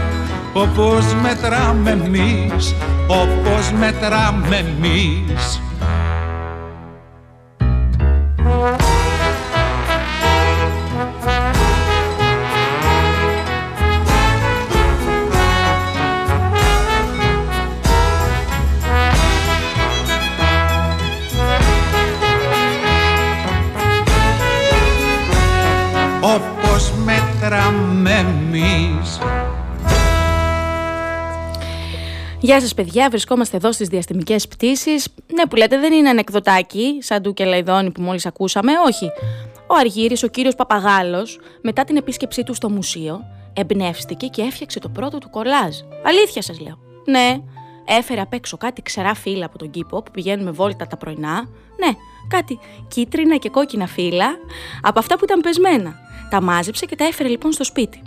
όπως 0.54 1.14
μετράμε 1.22 1.90
εμείς, 1.92 2.76
όπως 3.08 3.72
μετράμε 3.80 4.56
εμείς. 4.56 5.62
Γεια 32.50 32.60
σας 32.62 32.74
παιδιά, 32.74 33.10
βρισκόμαστε 33.10 33.58
εδώ 33.58 33.72
στις 33.72 33.88
διαστημικές 33.88 34.48
πτήσεις. 34.48 35.08
Ναι 35.34 35.46
που 35.46 35.56
λέτε 35.56 35.78
δεν 35.78 35.94
είναι 35.94 36.10
ανεκδοτάκι, 36.10 36.98
σαν 37.00 37.22
του 37.22 37.34
Κελαϊδόνη 37.34 37.92
που 37.92 38.02
μόλις 38.02 38.26
ακούσαμε, 38.26 38.72
όχι. 38.86 39.12
Ο 39.68 39.76
Αργύρης, 39.80 40.24
ο 40.24 40.28
κύριος 40.28 40.56
Παπαγάλος, 40.56 41.40
μετά 41.62 41.84
την 41.84 41.98
επίσκεψή 41.98 42.44
του 42.44 42.54
στο 42.54 42.70
μουσείο, 42.70 43.22
εμπνεύστηκε 43.54 44.28
και 44.28 44.42
έφτιαξε 44.42 44.80
το 44.80 44.90
πρώτο 44.90 45.18
του 45.18 45.30
κολάζ. 45.30 45.76
Αλήθεια 46.04 46.42
σας 46.42 46.60
λέω. 46.60 46.80
Ναι, 47.06 47.38
έφερε 47.86 48.22
απ' 48.22 48.34
έξω 48.34 48.58
κάτι 48.58 48.82
ξερά 48.82 49.14
φύλλα 49.14 49.46
από 49.46 49.58
τον 49.58 49.70
κήπο 49.70 50.04
που 50.04 50.12
πηγαίνουμε 50.12 50.52
βόλτα 50.52 50.88
τα 50.88 50.98
πρωινά. 50.98 51.36
Ναι, 51.80 51.92
κάτι 52.28 52.60
κίτρινα 52.88 53.36
και 53.36 53.50
κόκκινα 53.50 53.88
φύλλα 53.88 54.28
από 54.82 55.00
αυτά 55.00 55.18
που 55.18 55.24
ήταν 55.24 55.42
πεσμένα. 55.42 55.96
Τα 56.30 56.42
μάζεψε 56.42 56.86
και 56.86 56.96
τα 56.96 57.06
έφερε 57.06 57.30
λοιπόν 57.30 57.52
στο 57.52 57.64
σπίτι. 57.64 58.02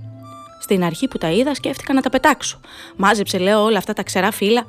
Στην 0.63 0.85
αρχή 0.85 1.09
που 1.09 1.19
τα 1.19 1.31
είδα, 1.31 1.55
σκέφτηκα 1.55 1.93
να 1.93 2.01
τα 2.01 2.11
πετάξω. 2.11 2.61
Μάζεψε, 2.97 3.39
λέω, 3.39 3.63
όλα 3.63 3.79
αυτά 3.79 3.93
τα 3.93 4.03
ξερά 4.03 4.31
φύλλα. 4.31 4.65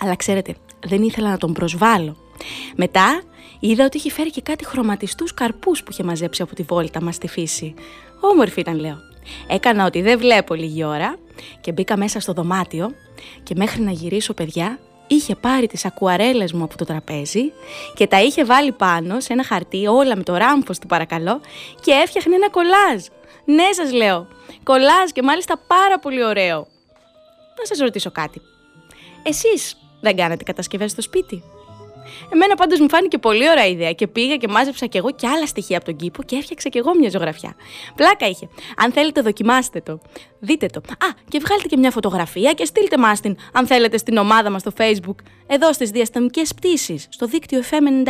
Αλλά 0.00 0.16
ξέρετε, 0.16 0.54
δεν 0.86 1.02
ήθελα 1.02 1.30
να 1.30 1.38
τον 1.38 1.52
προσβάλλω. 1.52 2.16
Μετά 2.76 3.22
είδα 3.60 3.84
ότι 3.84 3.96
είχε 3.96 4.10
φέρει 4.10 4.30
και 4.30 4.40
κάτι 4.40 4.64
χρωματιστούς 4.64 5.34
καρπούς 5.34 5.82
που 5.82 5.90
είχε 5.92 6.02
μαζέψει 6.02 6.42
από 6.42 6.54
τη 6.54 6.62
βόλτα 6.62 7.02
μας 7.02 7.14
στη 7.14 7.28
φύση. 7.28 7.74
Όμορφη 8.20 8.60
ήταν, 8.60 8.78
λέω. 8.78 8.96
Έκανα 9.46 9.86
ότι 9.86 10.02
δεν 10.02 10.18
βλέπω 10.18 10.54
λίγη 10.54 10.84
ώρα 10.84 11.16
και 11.60 11.72
μπήκα 11.72 11.96
μέσα 11.96 12.20
στο 12.20 12.32
δωμάτιο 12.32 12.90
και 13.42 13.54
μέχρι 13.56 13.82
να 13.82 13.90
γυρίσω 13.90 14.34
παιδιά 14.34 14.78
είχε 15.06 15.34
πάρει 15.34 15.66
τις 15.66 15.84
ακουαρέλες 15.84 16.52
μου 16.52 16.64
από 16.64 16.76
το 16.76 16.84
τραπέζι 16.84 17.52
και 17.94 18.06
τα 18.06 18.22
είχε 18.22 18.44
βάλει 18.44 18.72
πάνω 18.72 19.20
σε 19.20 19.32
ένα 19.32 19.44
χαρτί 19.44 19.86
όλα 19.86 20.16
με 20.16 20.22
το 20.22 20.36
ράμφος 20.36 20.78
του 20.78 20.86
παρακαλώ 20.86 21.40
και 21.80 21.92
έφτιαχνε 21.92 22.34
ένα 22.34 22.50
κολάζ. 22.50 23.04
Ναι 23.44 23.72
σας 23.72 23.92
λέω, 23.92 24.26
κολάζ 24.62 25.10
και 25.12 25.22
μάλιστα 25.22 25.58
πάρα 25.66 25.98
πολύ 25.98 26.24
ωραίο. 26.24 26.56
Να 27.58 27.64
σας 27.64 27.78
ρωτήσω 27.78 28.10
κάτι. 28.10 28.40
Εσείς 29.22 29.76
δεν 30.00 30.16
κάνετε 30.16 30.44
κατασκευές 30.44 30.90
στο 30.90 31.02
σπίτι; 31.02 31.42
Εμένα 32.32 32.54
πάντως 32.54 32.80
μου 32.80 32.88
φάνηκε 32.88 33.18
πολύ 33.18 33.50
ωραία 33.50 33.66
ιδέα 33.66 33.92
και 33.92 34.06
πήγα 34.06 34.36
και 34.36 34.48
μάζεψα 34.48 34.86
κι 34.86 34.96
εγώ 34.96 35.10
και 35.10 35.26
άλλα 35.26 35.46
στοιχεία 35.46 35.76
από 35.76 35.86
τον 35.86 35.96
κήπο 35.96 36.22
και 36.22 36.36
έφτιαξα 36.36 36.68
κι 36.68 36.78
εγώ 36.78 36.94
μια 36.98 37.10
ζωγραφιά. 37.10 37.54
Πλάκα 37.94 38.28
είχε. 38.28 38.48
Αν 38.76 38.92
θέλετε, 38.92 39.20
δοκιμάστε 39.20 39.80
το. 39.80 40.00
Δείτε 40.40 40.66
το. 40.66 40.78
Α, 40.78 41.08
και 41.28 41.38
βγάλτε 41.38 41.68
και 41.68 41.76
μια 41.76 41.90
φωτογραφία 41.90 42.52
και 42.52 42.64
στείλτε 42.64 42.96
μας 42.96 43.20
την, 43.20 43.36
αν 43.52 43.66
θέλετε, 43.66 43.96
στην 43.96 44.16
ομάδα 44.16 44.50
μας 44.50 44.60
στο 44.60 44.72
Facebook, 44.78 45.16
εδώ 45.46 45.72
στις 45.72 45.90
διαστημικές 45.90 46.54
πτήσεις, 46.54 47.06
στο 47.10 47.26
δίκτυο 47.26 47.60
FM 47.70 48.08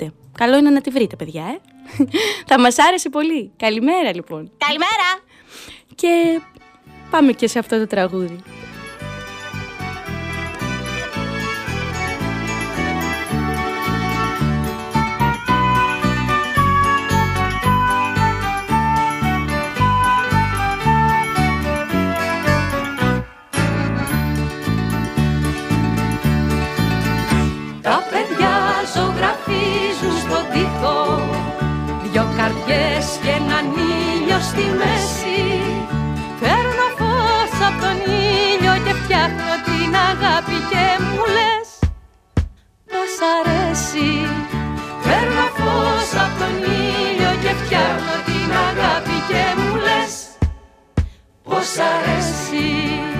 91,5. 0.00 0.12
Καλό 0.38 0.56
είναι 0.56 0.70
να 0.70 0.80
τη 0.80 0.90
βρείτε, 0.90 1.16
παιδιά, 1.16 1.42
ε. 1.42 1.73
Θα 2.48 2.60
μας 2.60 2.78
άρεσε 2.78 3.08
πολύ. 3.08 3.52
Καλημέρα, 3.56 4.14
λοιπόν. 4.14 4.50
Καλημέρα! 4.58 5.22
Και 5.94 6.40
πάμε 7.10 7.32
και 7.32 7.48
σε 7.48 7.58
αυτό 7.58 7.78
το 7.78 7.86
τραγούδι. 7.86 8.42
Τα 27.82 27.96
στη 34.54 34.66
μέση. 34.80 35.40
Φέρνω 36.40 36.86
φως 36.98 37.54
από 37.68 37.78
τον 37.84 37.98
ήλιο 38.50 38.74
και 38.84 38.94
φτιάχνω 39.00 39.54
την 39.68 39.90
αγάπη 40.10 40.58
και 40.70 40.86
μου 41.04 41.22
λες 41.36 41.68
Πως 42.92 43.14
αρέσει. 43.36 44.10
Φέρνω 45.04 45.46
φως 45.58 46.10
από 46.24 46.34
τον 46.40 46.54
ήλιο 46.86 47.32
και 47.42 47.52
φτιάχνω 47.60 48.14
την 48.28 48.50
αγάπη 48.68 49.16
και 49.28 49.42
μου 49.60 49.74
λες 49.86 50.14
Πως 51.42 51.68
αρέσει 51.92 53.13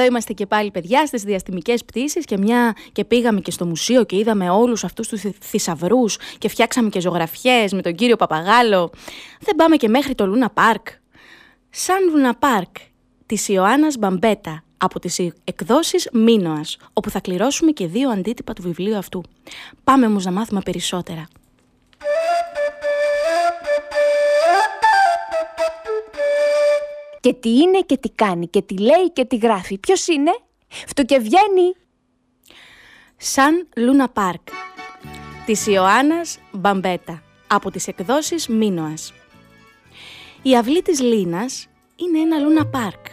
εδώ 0.00 0.08
είμαστε 0.08 0.32
και 0.32 0.46
πάλι 0.46 0.70
παιδιά 0.70 1.06
στις 1.06 1.22
διαστημικές 1.22 1.84
πτήσεις 1.84 2.24
και 2.24 2.38
μια 2.38 2.76
και 2.92 3.04
πήγαμε 3.04 3.40
και 3.40 3.50
στο 3.50 3.66
μουσείο 3.66 4.04
και 4.04 4.16
είδαμε 4.16 4.50
όλους 4.50 4.84
αυτούς 4.84 5.08
τους 5.08 5.22
θησαυρούς 5.40 6.18
και 6.38 6.48
φτιάξαμε 6.48 6.88
και 6.88 7.00
ζωγραφιές 7.00 7.72
με 7.72 7.82
τον 7.82 7.94
κύριο 7.94 8.16
Παπαγάλο. 8.16 8.90
Δεν 9.40 9.56
πάμε 9.56 9.76
και 9.76 9.88
μέχρι 9.88 10.14
το 10.14 10.26
Λούνα 10.26 10.50
Πάρκ. 10.50 10.88
Σαν 11.70 12.10
Λούνα 12.10 12.34
Πάρκ 12.34 12.76
της 13.26 13.48
Ιωάννας 13.48 13.96
Μπαμπέτα 13.98 14.64
από 14.76 14.98
τις 15.00 15.20
εκδόσεις 15.44 16.08
Μίνωας, 16.12 16.76
όπου 16.92 17.10
θα 17.10 17.20
κληρώσουμε 17.20 17.70
και 17.70 17.86
δύο 17.86 18.10
αντίτυπα 18.10 18.52
του 18.52 18.62
βιβλίου 18.62 18.96
αυτού. 18.96 19.22
Πάμε 19.84 20.06
όμως 20.06 20.24
να 20.24 20.32
μάθουμε 20.32 20.60
περισσότερα. 20.60 21.28
Και 27.20 27.34
τι 27.34 27.50
είναι 27.50 27.80
και 27.80 27.96
τι 27.96 28.10
κάνει 28.10 28.48
και 28.48 28.62
τι 28.62 28.78
λέει 28.78 29.12
και 29.12 29.24
τι 29.24 29.36
γράφει. 29.36 29.78
Ποιος 29.78 30.06
είναι; 30.06 30.30
Φτουκεβγαίνει. 30.86 31.74
Σαν 33.16 33.68
Λούνα 33.76 34.08
Πάρκ 34.08 34.48
της 35.46 35.66
Ιωάννας 35.66 36.38
Μπαμπέτα 36.52 37.22
από 37.46 37.70
τις 37.70 37.88
εκδόσεις 37.88 38.48
Μίνωας. 38.48 39.12
Η 40.42 40.56
αυλή 40.56 40.82
της 40.82 41.00
Λίνας 41.00 41.66
είναι 41.96 42.18
ένα 42.18 42.38
Λούνα 42.38 42.66
Πάρκ. 42.66 43.06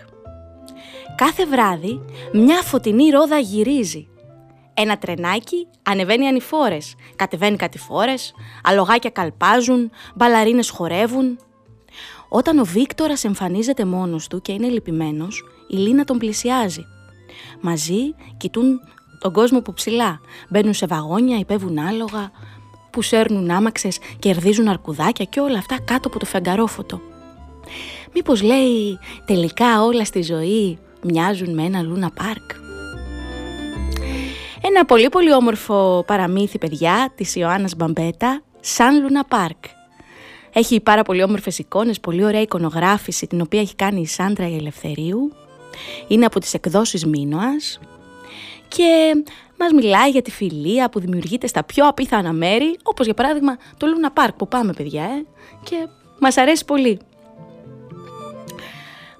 Κάθε 1.15 1.45
βράδυ 1.45 2.05
μια 2.33 2.61
φωτεινή 2.61 3.09
ρόδα 3.09 3.39
γυρίζει. 3.39 4.07
Ένα 4.73 4.97
τρενάκι 4.97 5.67
ανεβαίνει 5.83 6.27
ανηφόρες, 6.27 6.95
κατεβαίνει 7.15 7.55
κατηφόρες, 7.55 8.33
αλογάκια 8.63 9.09
καλπάζουν, 9.09 9.91
μπαλαρίνες 10.15 10.69
χορεύουν. 10.69 11.39
Όταν 12.29 12.59
ο 12.59 12.63
Βίκτορας 12.63 13.23
εμφανίζεται 13.23 13.85
μόνος 13.85 14.27
του 14.27 14.41
και 14.41 14.51
είναι 14.51 14.67
λυπημένος, 14.67 15.43
η 15.67 15.75
Λίνα 15.75 16.03
τον 16.03 16.17
πλησιάζει. 16.17 16.85
Μαζί 17.61 18.15
κοιτούν 18.37 18.79
τον 19.19 19.33
κόσμο 19.33 19.61
που 19.61 19.73
ψηλά. 19.73 20.19
Μπαίνουν 20.49 20.73
σε 20.73 20.85
βαγόνια, 20.85 21.37
υπέβουν 21.37 21.77
άλογα, 21.77 22.31
που 22.89 23.01
σέρνουν 23.01 23.51
άμαξες, 23.51 23.99
κερδίζουν 24.19 24.67
αρκουδάκια 24.67 25.25
και 25.25 25.39
όλα 25.39 25.57
αυτά 25.57 25.79
κάτω 25.85 26.07
από 26.07 26.19
το 26.19 26.25
φεγγαρόφωτο. 26.25 27.01
Μήπως 28.13 28.41
λέει 28.41 28.99
τελικά 29.25 29.83
όλα 29.83 30.05
στη 30.05 30.21
ζωή 30.21 30.77
μοιάζουν 31.03 31.53
με 31.53 31.63
ένα 31.63 31.81
Λούνα 31.81 32.11
Πάρκ; 32.11 32.51
Ένα 34.61 34.85
πολύ 34.85 35.09
πολύ 35.09 35.33
όμορφο 35.33 36.03
παραμύθι 36.07 36.57
παιδιά 36.57 37.11
της 37.15 37.35
Ιωάννας 37.35 37.75
Μπαμπέτα, 37.75 38.41
σαν 38.59 39.01
Λούνα 39.01 39.23
Πάρκ. 39.25 39.63
Έχει 40.57 40.79
πάρα 40.79 41.03
πολύ 41.03 41.23
όμορφες 41.23 41.59
εικόνες, 41.59 41.99
πολύ 41.99 42.23
ωραία 42.23 42.41
εικονογράφηση 42.41 43.27
την 43.27 43.41
οποία 43.41 43.59
έχει 43.61 43.75
κάνει 43.75 44.01
η 44.01 44.05
Σάντρα 44.05 44.49
η 44.49 44.55
Ελευθερίου. 44.55 45.31
Είναι 46.07 46.25
από 46.25 46.39
τις 46.39 46.53
εκδόσεις 46.53 47.05
Μίνωας 47.05 47.79
και 48.67 49.23
μας 49.59 49.71
μιλάει 49.71 50.09
για 50.09 50.21
τη 50.21 50.31
φιλία 50.31 50.89
που 50.89 50.99
δημιουργείται 50.99 51.47
στα 51.47 51.63
πιο 51.63 51.87
απίθανα 51.87 52.33
μέρη, 52.33 52.77
όπως 52.83 53.05
για 53.05 53.13
παράδειγμα 53.13 53.57
το 53.77 53.87
Luna 53.87 54.23
Park 54.23 54.29
που 54.37 54.47
πάμε 54.47 54.73
παιδιά, 54.73 55.03
ε, 55.03 55.25
και 55.63 55.87
μας 56.19 56.37
αρέσει 56.37 56.65
πολύ. 56.65 56.99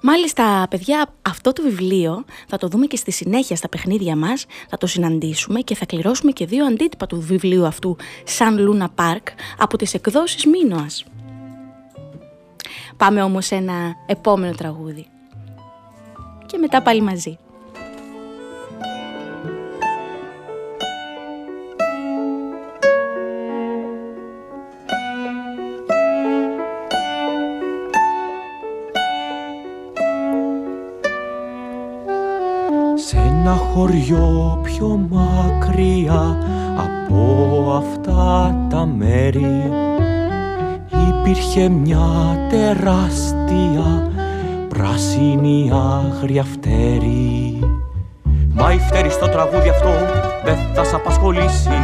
Μάλιστα, 0.00 0.66
παιδιά, 0.70 1.14
αυτό 1.22 1.52
το 1.52 1.62
βιβλίο 1.62 2.24
θα 2.48 2.56
το 2.56 2.68
δούμε 2.68 2.86
και 2.86 2.96
στη 2.96 3.10
συνέχεια 3.10 3.56
στα 3.56 3.68
παιχνίδια 3.68 4.16
μας, 4.16 4.46
θα 4.68 4.76
το 4.76 4.86
συναντήσουμε 4.86 5.60
και 5.60 5.74
θα 5.74 5.86
κληρώσουμε 5.86 6.32
και 6.32 6.46
δύο 6.46 6.64
αντίτυπα 6.64 7.06
του 7.06 7.20
βιβλίου 7.20 7.66
αυτού, 7.66 7.96
σαν 8.24 8.56
Luna 8.58 9.04
Park, 9.04 9.22
από 9.58 9.76
τις 9.76 9.94
εκδόσεις 9.94 10.46
Μίνωας. 10.46 11.04
Πάμε 12.98 13.22
όμως 13.22 13.46
σε 13.46 13.54
ένα 13.54 13.94
επόμενο 14.06 14.52
τραγούδι. 14.52 15.06
Και 16.46 16.58
μετά 16.58 16.82
πάλι 16.82 17.00
μαζί. 17.00 17.38
Σε 32.94 33.16
ένα 33.16 33.54
χωριό 33.54 34.60
πιο 34.62 35.08
μακριά 35.10 36.38
από 36.76 37.82
αυτά 37.84 38.56
τα 38.70 38.86
μέρη 38.86 39.70
υπήρχε 41.08 41.68
μια 41.68 42.38
τεράστια 42.50 44.10
πράσινη 44.68 45.70
άγρια 45.72 46.44
φτέρη. 46.44 47.58
Μα 48.54 48.72
η 48.72 48.78
φτέρη 48.78 49.10
στο 49.10 49.28
τραγούδι 49.28 49.68
αυτό 49.68 49.90
δεν 50.44 50.56
θα 50.74 50.84
σ' 50.84 50.94
απασχολήσει 50.94 51.80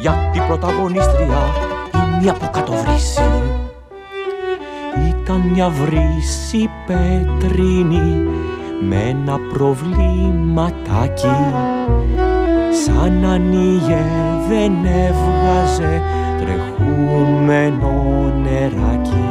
γιατί 0.00 0.38
η 0.38 0.42
πρωταγωνίστρια 0.46 1.38
είναι 1.94 2.18
μια 2.20 2.32
αποκατοβρύση. 2.32 3.30
Ήταν 5.08 5.40
μια 5.52 5.68
βρύση 5.68 6.70
πετρίνη 6.86 8.26
με 8.80 8.96
ένα 8.96 9.38
προβληματάκι 9.52 11.36
σαν 12.84 13.24
ανοίγε 13.24 14.04
δεν 14.48 14.72
έβγαζε 14.84 16.02
τρεχούμενο 16.88 17.92
νεράκι. 18.42 19.28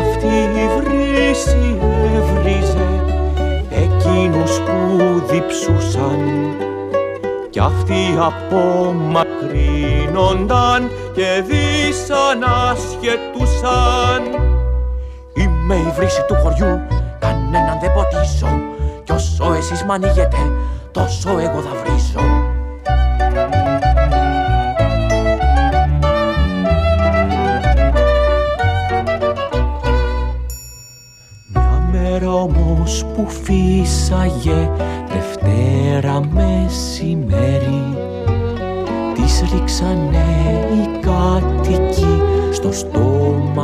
Αυτή 0.00 0.34
η 0.60 0.62
βρύση 0.78 1.66
έβριζε 2.14 2.88
εκείνους 3.70 4.52
που 4.60 4.76
διψούσαν. 5.30 6.20
Κι 7.50 7.60
αυτοί 7.60 8.02
απομακρύνονταν 8.18 10.90
και 11.14 11.42
δυσανασχετούσαν. 11.46 14.22
Είμαι 15.34 15.74
η 15.74 15.92
βρύση 15.96 16.24
του 16.26 16.34
χωριού, 16.34 16.80
κανέναν 17.18 17.78
δεν 17.80 17.92
ποτίσω 17.92 18.48
κι 19.04 19.12
όσο 19.12 19.52
εσείς 19.56 19.84
μ' 19.84 19.90
ανοίγετε, 19.90 20.52
τόσο 20.92 21.30
εγώ 21.30 21.60
θα 21.60 21.74
βρίσω 21.84 22.53
που 33.14 33.28
φύσαγε 33.28 34.70
Δευτέρα 35.08 36.20
μεσημέρι. 36.30 37.82
Της 39.14 39.42
ρίξανε 39.52 40.26
οι 40.72 41.00
κάτοικοι 41.00 42.22
στο 42.52 42.72
στόμα 42.72 43.63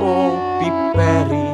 από 0.00 0.32
πιπέρι 0.58 1.48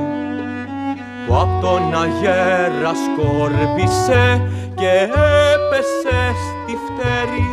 που 1.26 1.34
απ' 1.34 1.60
τον 1.60 1.82
αγέρα 2.02 2.92
σκόρπισε 3.04 4.24
και 4.74 4.92
έπεσε 5.52 6.20
στη 6.46 6.74
φτέρη. 6.86 7.48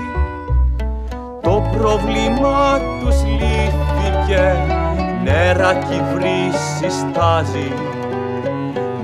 Το 1.42 1.56
πρόβλημα 1.78 2.60
τους 3.00 3.18
λύθηκε 3.24 4.46
νεράκι 5.24 6.00
βρύση 6.14 6.90
στάζει 7.00 7.72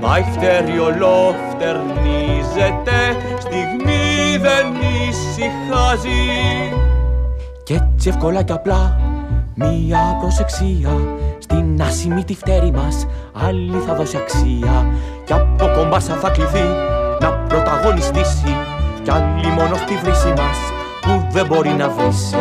Μα 0.00 0.12
η 0.18 0.22
φτέρη 0.22 0.78
ολόφτερνίζεται 0.78 3.00
στιγμή 3.38 4.36
δεν 4.40 4.66
ησυχάζει. 5.08 6.28
Κι 7.64 7.72
έτσι 7.72 8.08
εύκολα 8.08 8.42
και 8.42 8.52
απλά 8.52 9.00
μία 9.54 10.16
προσεξία 10.20 10.90
στην 11.80 11.92
άσημη 11.92 12.24
τη 12.24 12.34
φτέρη 12.34 12.70
μας 12.70 13.06
άλλη 13.32 13.78
θα 13.86 13.94
δώσει 13.94 14.16
αξία. 14.16 14.92
Κι 15.24 15.32
από 15.32 15.66
κομπάσα 15.76 16.14
θα 16.14 16.30
κληθεί 16.30 16.64
να 17.20 17.32
πρωταγωνιστήσει. 17.32 18.56
Κι 19.02 19.10
άλλη 19.10 19.46
μόνο 19.46 19.76
στη 19.76 19.94
βρύση 19.94 20.28
μας 20.28 20.58
που 21.00 21.26
δεν 21.30 21.46
μπορεί 21.46 21.70
να 21.70 21.88
βρίσει. 21.88 22.36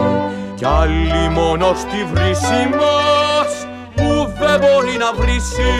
Κι 0.55 0.65
άλλη 0.65 1.29
μόνο 1.33 1.73
στη 1.73 2.03
βρύση 2.13 2.69
μας 2.79 3.67
που 3.95 4.31
δεν 4.39 4.59
μπορεί 4.59 4.97
να 4.97 5.23
βρίσει 5.23 5.71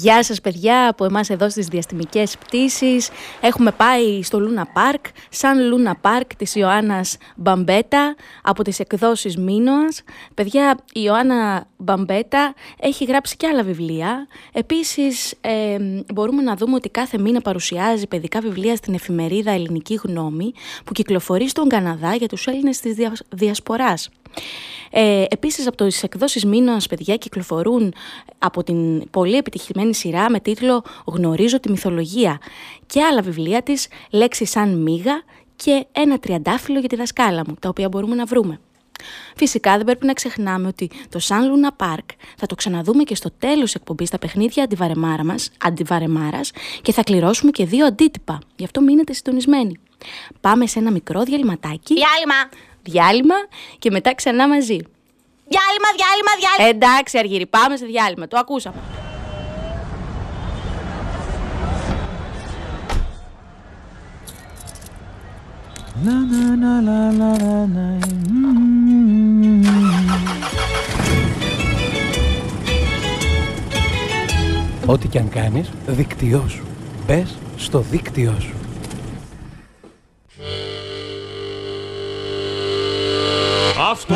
Γεια 0.00 0.22
σας 0.22 0.40
παιδιά 0.40 0.88
από 0.88 1.04
εμάς 1.04 1.30
εδώ 1.30 1.50
στις 1.50 1.66
διαστημικές 1.66 2.38
πτήσεις. 2.38 3.08
Έχουμε 3.40 3.70
πάει 3.70 4.22
στο 4.22 4.38
Luna 4.40 4.62
Park, 4.62 5.00
σαν 5.28 5.58
Luna 5.58 5.92
Park 6.10 6.26
της 6.36 6.54
Ιωάννας 6.54 7.16
Μπαμπέτα 7.36 8.16
από 8.42 8.62
τις 8.62 8.80
εκδόσεις 8.80 9.36
Μίνωας. 9.36 10.02
Παιδιά, 10.34 10.78
η 10.92 11.00
Ιωάννα 11.04 11.66
Μπαμπέτα 11.76 12.54
έχει 12.80 13.04
γράψει 13.04 13.36
και 13.36 13.46
άλλα 13.46 13.62
βιβλία. 13.62 14.26
Επίσης 14.52 15.34
ε, 15.40 15.76
μπορούμε 16.14 16.42
να 16.42 16.56
δούμε 16.56 16.74
ότι 16.74 16.88
κάθε 16.88 17.18
μήνα 17.18 17.40
παρουσιάζει 17.40 18.06
παιδικά 18.06 18.40
βιβλία 18.40 18.76
στην 18.76 18.94
εφημερίδα 18.94 19.50
Ελληνική 19.50 20.00
Γνώμη 20.02 20.52
που 20.84 20.92
κυκλοφορεί 20.92 21.48
στον 21.48 21.68
Καναδά 21.68 22.14
για 22.14 22.28
τους 22.28 22.46
Έλληνες 22.46 22.80
της 22.80 22.94
δια, 22.94 23.12
Διασποράς. 23.28 24.08
Ε, 24.90 25.24
επίσης 25.28 25.66
από 25.66 25.76
τις 25.76 26.02
εκδόσεις 26.02 26.44
Μήνωας 26.44 26.86
παιδιά 26.86 27.16
κυκλοφορούν 27.16 27.94
από 28.38 28.62
την 28.62 29.10
πολύ 29.10 29.36
επιτυχημένη 29.36 29.94
σειρά 29.94 30.30
με 30.30 30.40
τίτλο 30.40 30.84
«Γνωρίζω 31.06 31.60
τη 31.60 31.70
μυθολογία» 31.70 32.38
και 32.86 33.02
άλλα 33.02 33.22
βιβλία 33.22 33.62
της 33.62 33.88
«Λέξεις 34.10 34.50
σαν 34.50 34.82
μίγα» 34.82 35.22
και 35.56 35.86
«Ένα 35.92 36.18
τριαντάφυλλο 36.18 36.78
για 36.78 36.88
τη 36.88 36.96
δασκάλα 36.96 37.42
μου», 37.46 37.54
τα 37.60 37.68
οποία 37.68 37.88
μπορούμε 37.88 38.14
να 38.14 38.24
βρούμε. 38.24 38.60
Φυσικά 39.36 39.76
δεν 39.76 39.84
πρέπει 39.84 40.06
να 40.06 40.12
ξεχνάμε 40.12 40.66
ότι 40.66 40.90
το 41.08 41.18
Σαν 41.18 41.48
Λούνα 41.48 41.72
Πάρκ 41.72 42.08
θα 42.36 42.46
το 42.46 42.54
ξαναδούμε 42.54 43.02
και 43.02 43.14
στο 43.14 43.30
τέλος 43.38 43.74
εκπομπής 43.74 44.08
στα 44.08 44.18
παιχνίδια 44.18 44.64
αντιβαρεμάρα 44.64 45.24
μας, 45.24 45.50
αντιβαρεμάρας 45.58 46.50
και 46.82 46.92
θα 46.92 47.02
κληρώσουμε 47.02 47.50
και 47.50 47.64
δύο 47.64 47.86
αντίτυπα. 47.86 48.38
Γι' 48.56 48.64
αυτό 48.64 48.80
μείνετε 48.80 49.12
συντονισμένοι. 49.12 49.80
Πάμε 50.40 50.66
σε 50.66 50.78
ένα 50.78 50.90
μικρό 50.90 51.22
διαλυματάκι. 51.22 51.94
Διάλειμμα. 51.94 52.67
Διάλειμμα 52.90 53.34
και 53.78 53.90
μετά 53.90 54.14
ξανά 54.14 54.48
μαζί. 54.48 54.78
Διάλειμμα, 55.48 55.90
διάλειμμα, 55.96 56.32
διάλειμμα. 56.38 56.76
Εντάξει 56.76 57.18
Αργύρι, 57.18 57.46
πάμε 57.46 57.76
σε 57.76 57.86
διάλειμμα. 57.86 58.28
Το 58.28 58.38
ακούσαμε. 58.38 58.76
Να, 66.04 66.12
να, 66.12 66.56
να, 66.56 66.80
να, 66.80 67.12
να, 67.12 67.36
να, 67.38 67.66
να. 67.66 67.98
Ό,τι 74.86 75.08
κι 75.08 75.18
αν 75.18 75.28
κάνεις, 75.28 75.70
δίκτυό 75.86 76.44
σου. 76.48 76.64
Μπες 77.06 77.38
στο 77.56 77.78
δίκτυό 77.78 78.36
σου. 78.40 78.54
Αυτό 83.90 84.14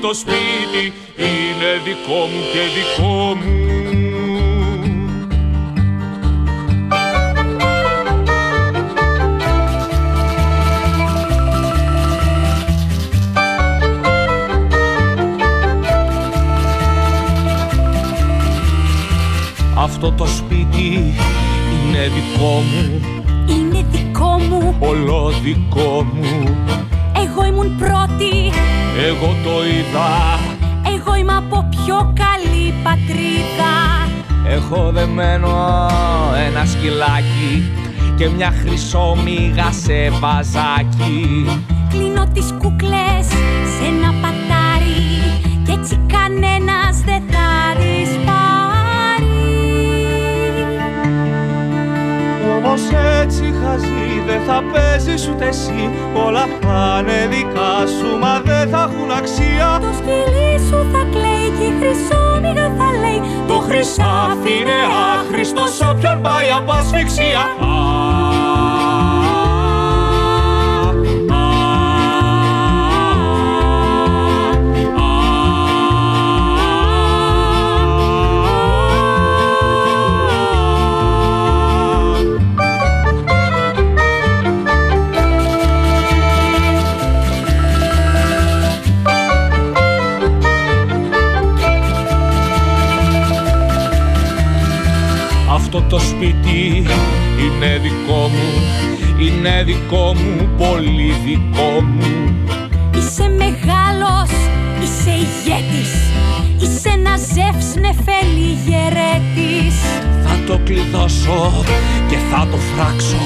το 0.00 0.14
σπίτι 0.14 0.92
είναι 1.16 1.80
δικό 1.84 2.20
μου 2.26 2.40
και 2.52 2.60
δικό 2.74 3.34
μου 3.34 4.13
ένα 36.64 36.72
σκυλάκι 36.72 37.72
Και 38.16 38.28
μια 38.28 38.52
χρυσόμυγα 38.60 39.72
σε 39.72 40.10
βαζάκι. 40.20 41.46
Κλείνω 41.90 42.26
τις 42.32 42.54
κούκλες 42.58 43.26
σε 43.76 43.84
ένα 43.86 44.14
πατάρι 44.22 45.40
Κι 45.64 45.72
έτσι 45.72 46.00
κανένας 46.06 46.73
Όμως 52.76 52.90
έτσι 53.22 53.54
χαζή 53.62 54.22
δεν 54.26 54.40
θα 54.46 54.62
παίζεις 54.72 55.28
ούτε 55.28 55.46
εσύ. 55.46 55.90
Όλα 56.26 56.44
θα 56.60 56.98
είναι 57.00 57.26
δικά 57.30 57.74
σου 57.98 58.18
μα 58.18 58.40
δεν 58.44 58.68
θα 58.68 58.90
έχουν 58.90 59.10
αξία. 59.18 59.78
Το 59.80 59.92
σκυλί 59.98 60.58
σου 60.68 60.86
θα 60.92 61.06
κλαίει 61.10 61.48
και 61.58 61.64
η 61.64 61.74
χρυσόμυγα 61.80 62.66
θα 62.78 62.88
λέει. 63.00 63.20
Το 63.46 63.54
χρυσάφι 63.54 64.52
είναι 64.60 64.78
άχρηστος 65.14 65.70
σ' 65.76 65.82
όποιον 65.90 66.20
πάει 66.22 66.48
από 66.58 66.72
ασφυξία 66.72 67.42
σπίτι. 96.14 96.82
Είναι 97.40 97.80
δικό 97.82 98.28
μου 98.28 98.50
Είναι 99.20 99.62
δικό 99.64 100.14
μου, 100.14 100.48
πολύ 100.58 101.14
δικό 101.24 101.80
μου. 101.80 102.34
Είσαι 102.96 103.28
μεγάλος, 103.28 104.30
είσαι 104.82 105.10
ηγέτης. 105.10 105.92
Είσαι 106.60 106.88
ένας 106.88 107.20
ζεύς 107.20 107.74
νεφέλη 107.74 108.58
γερέτης. 108.66 109.76
Θα 110.24 110.34
το 110.46 110.60
κλειδώσω 110.64 111.64
και 112.08 112.16
θα 112.30 112.46
το 112.50 112.56
φράξω. 112.56 113.24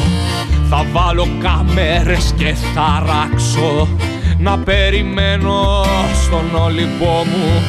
Θα 0.71 0.87
βάλω 0.93 1.29
κάμερες 1.39 2.35
και 2.37 2.55
θα 2.75 3.03
ράξω. 3.07 3.89
Να 4.41 4.59
περιμένω 4.59 5.85
στον 6.25 6.63
Όλυμπό 6.63 7.25
μου 7.25 7.63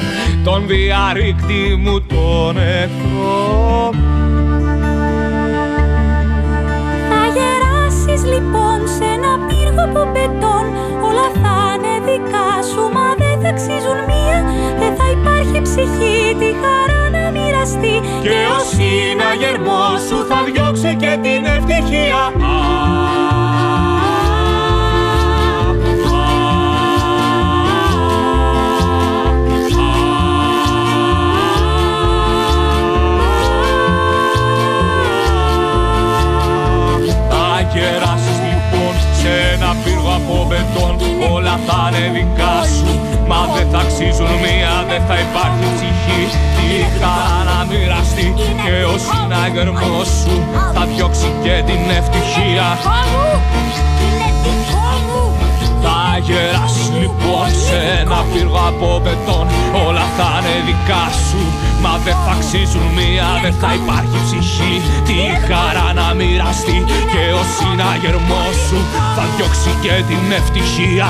Τον 0.44 0.68
διαρρήκτη 0.68 1.76
μου 1.84 2.02
τον 2.02 2.58
εχθρό 2.58 4.09
λοιπόν 8.34 8.80
σε 8.96 9.06
ένα 9.16 9.32
πύργο 9.48 9.84
από 9.90 10.02
μπετόν 10.12 10.66
Όλα 11.08 11.28
θα 11.42 11.58
είναι 11.74 11.96
δικά 12.08 12.50
σου 12.70 12.84
μα 12.96 13.08
δεν 13.22 13.36
θα 13.42 13.50
αξίζουν 13.54 14.00
μία. 14.10 14.40
Δεν 14.80 14.92
θα 14.98 15.06
υπάρχει 15.18 15.58
ψυχή 15.68 16.20
τη 16.42 16.50
χαρά 16.62 17.02
να 17.16 17.24
μοιραστεί. 17.36 17.96
Και 18.26 18.38
ο 18.58 18.60
συναγερμός 18.72 19.98
σου 20.08 20.18
θα 20.30 20.40
διώξει 20.50 20.96
και 21.02 21.12
την 21.22 21.42
ευτυχία 21.56 22.22
από 40.30 40.46
μπετόν 40.48 40.94
Όλα 41.34 41.60
θα 41.68 41.80
είναι 41.90 42.10
δικά 42.18 42.56
σου 42.76 42.92
Μα 43.30 43.42
δεν 43.56 43.68
θα 43.72 43.80
αξίζουν 43.86 44.32
μία, 44.44 44.74
δεν 44.90 45.02
θα 45.08 45.16
υπάρχει 45.26 45.66
ψυχή. 45.76 46.22
Τη 46.56 46.70
χαρά 47.00 47.38
να 47.50 47.58
μοιραστεί 47.70 48.28
Και 48.64 48.76
ο 48.94 48.96
συναγερμός 49.08 50.08
σου 50.22 50.36
θα 50.74 50.84
διώξει 50.92 51.30
και 51.44 51.56
την 51.68 51.84
ευτυχία. 52.00 52.68
Είναι 54.04 54.30
δικό 54.44 54.90
μου 55.08 55.24
Θα 55.84 56.00
γεράσεις 56.28 56.90
λοιπόν 57.02 57.48
σε 57.66 57.78
ένα 58.00 58.20
πύργο 58.32 58.62
από 58.72 58.88
μπετόν 59.02 59.46
Όλα 59.88 60.06
θα 60.18 60.30
είναι 60.38 60.56
δικά 60.68 61.04
σου 61.26 61.42
Μα 61.82 61.98
δεν 61.98 62.14
θα 62.14 62.32
αξίζουν 62.38 62.88
μία, 62.98 63.28
δεν 63.42 63.54
θα 63.54 63.74
υπάρχει 63.74 64.18
ψυχή 64.26 64.74
Τη 65.08 65.20
χαρά 65.48 65.94
να 65.94 66.14
μοιραστεί 66.14 66.84
Και 67.12 67.24
ο 67.40 67.44
συναγερμός 67.56 68.56
σου 68.68 68.80
θα 69.16 69.24
διώξει 69.36 69.72
και 69.82 70.04
την 70.08 70.32
ευτυχία 70.32 71.08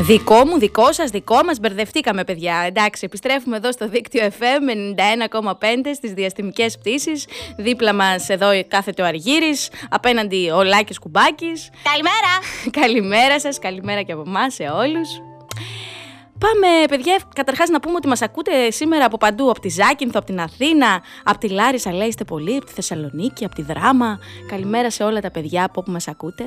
Δικό 0.00 0.46
μου, 0.46 0.58
δικό 0.58 0.92
σας, 0.92 1.10
δικό 1.10 1.44
μας. 1.44 1.58
Μπερδευτήκαμε, 1.60 2.24
παιδιά. 2.24 2.64
Εντάξει, 2.66 3.04
επιστρέφουμε 3.04 3.56
εδώ 3.56 3.72
στο 3.72 3.88
δίκτυο 3.88 4.28
FM 4.28 4.70
91,5 4.70 5.94
στις 5.94 6.12
διαστημικές 6.12 6.78
πτήσεις. 6.78 7.26
Δίπλα 7.56 7.94
μας 7.94 8.28
εδώ 8.28 8.48
κάθεται 8.68 9.02
ο 9.02 9.04
Αργύρι. 9.04 9.56
Απέναντι 9.88 10.50
ο 10.50 10.62
Λάκης 10.62 10.98
Κουμπάκης. 10.98 11.70
Καλημέρα! 11.82 12.32
καλημέρα 12.80 13.40
σας, 13.40 13.58
καλημέρα 13.58 14.02
και 14.02 14.12
από 14.12 14.22
εμάς 14.26 14.54
σε 14.54 14.62
όλους. 14.62 15.08
Πάμε, 16.38 16.86
παιδιά, 16.88 17.18
καταρχάς 17.34 17.68
να 17.68 17.80
πούμε 17.80 17.94
ότι 17.94 18.08
μας 18.08 18.22
ακούτε 18.22 18.70
σήμερα 18.70 19.04
από 19.04 19.16
παντού. 19.16 19.50
Από 19.50 19.60
τη 19.60 19.68
Ζάκυνθο, 19.68 20.18
από 20.18 20.26
την 20.26 20.40
Αθήνα, 20.40 21.02
από 21.24 21.38
τη 21.38 21.48
Λάρισα, 21.48 21.92
λέει 21.92 22.08
είστε 22.08 22.24
πολλοί, 22.24 22.56
από 22.56 22.66
τη 22.66 22.72
Θεσσαλονίκη, 22.72 23.44
από 23.44 23.54
τη 23.54 23.62
Δράμα. 23.62 24.18
Καλημέρα 24.48 24.90
σε 24.90 25.02
όλα 25.04 25.20
τα 25.20 25.30
παιδιά 25.30 25.64
από 25.64 25.80
όπου 25.80 25.90
μας 25.90 26.08
ακούτε. 26.08 26.44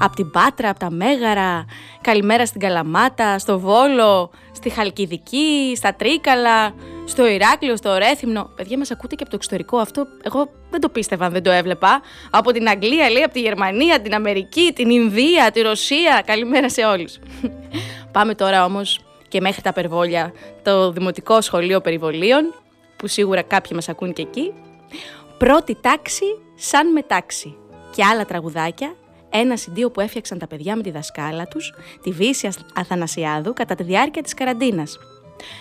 Από 0.00 0.16
την 0.16 0.30
Πάτρα, 0.30 0.68
από 0.68 0.78
τα 0.78 0.90
Μέγαρα. 0.90 1.64
Καλημέρα 2.00 2.46
στην 2.46 2.60
Καλαμάτα, 2.60 3.38
στο 3.38 3.58
Βόλο, 3.58 4.30
στη 4.52 4.70
Χαλκιδική, 4.70 5.72
στα 5.76 5.94
Τρίκαλα, 5.94 6.74
στο 7.04 7.26
Ηράκλειο, 7.26 7.76
στο 7.76 7.96
Ρέθυμνο. 7.96 8.50
Παιδιά, 8.56 8.78
μας 8.78 8.90
ακούτε 8.90 9.14
και 9.14 9.22
από 9.22 9.30
το 9.30 9.36
εξωτερικό. 9.36 9.76
Αυτό 9.76 10.06
εγώ 10.22 10.50
δεν 10.70 10.80
το 10.80 10.88
πίστευα 10.88 11.24
αν 11.24 11.32
δεν 11.32 11.42
το 11.42 11.50
έβλεπα. 11.50 12.00
Από 12.30 12.52
την 12.52 12.68
Αγγλία, 12.68 13.10
λέει, 13.10 13.22
από 13.22 13.32
τη 13.32 13.40
Γερμανία, 13.40 14.00
την 14.00 14.14
Αμερική, 14.14 14.72
την 14.74 14.90
Ινδία, 14.90 15.50
τη 15.52 15.60
Ρωσία. 15.60 16.22
Καλημέρα 16.26 16.70
σε 16.70 16.84
όλους. 16.84 17.18
Πάμε 18.12 18.34
τώρα 18.34 18.64
όμως 18.64 19.00
και 19.32 19.40
μέχρι 19.40 19.62
τα 19.62 19.72
Περβόλια, 19.72 20.32
το 20.62 20.92
Δημοτικό 20.92 21.40
Σχολείο 21.40 21.80
Περιβολίων, 21.80 22.54
που 22.96 23.06
σίγουρα 23.06 23.42
κάποιοι 23.42 23.70
μας 23.74 23.88
ακούν 23.88 24.12
και 24.12 24.22
εκεί. 24.22 24.52
Πρώτη 25.38 25.76
τάξη 25.80 26.24
σαν 26.54 26.92
μετάξι 26.92 27.56
και 27.94 28.04
άλλα 28.04 28.24
τραγουδάκια, 28.24 28.94
ένα 29.30 29.56
συντίο 29.56 29.90
που 29.90 30.00
έφτιαξαν 30.00 30.38
τα 30.38 30.46
παιδιά 30.46 30.76
με 30.76 30.82
τη 30.82 30.90
δασκάλα 30.90 31.46
τους, 31.46 31.74
τη 32.02 32.10
Βύση 32.10 32.48
Αθανασιάδου, 32.74 33.52
κατά 33.52 33.74
τη 33.74 33.82
διάρκεια 33.82 34.22
της 34.22 34.34
καραντίνας. 34.34 34.98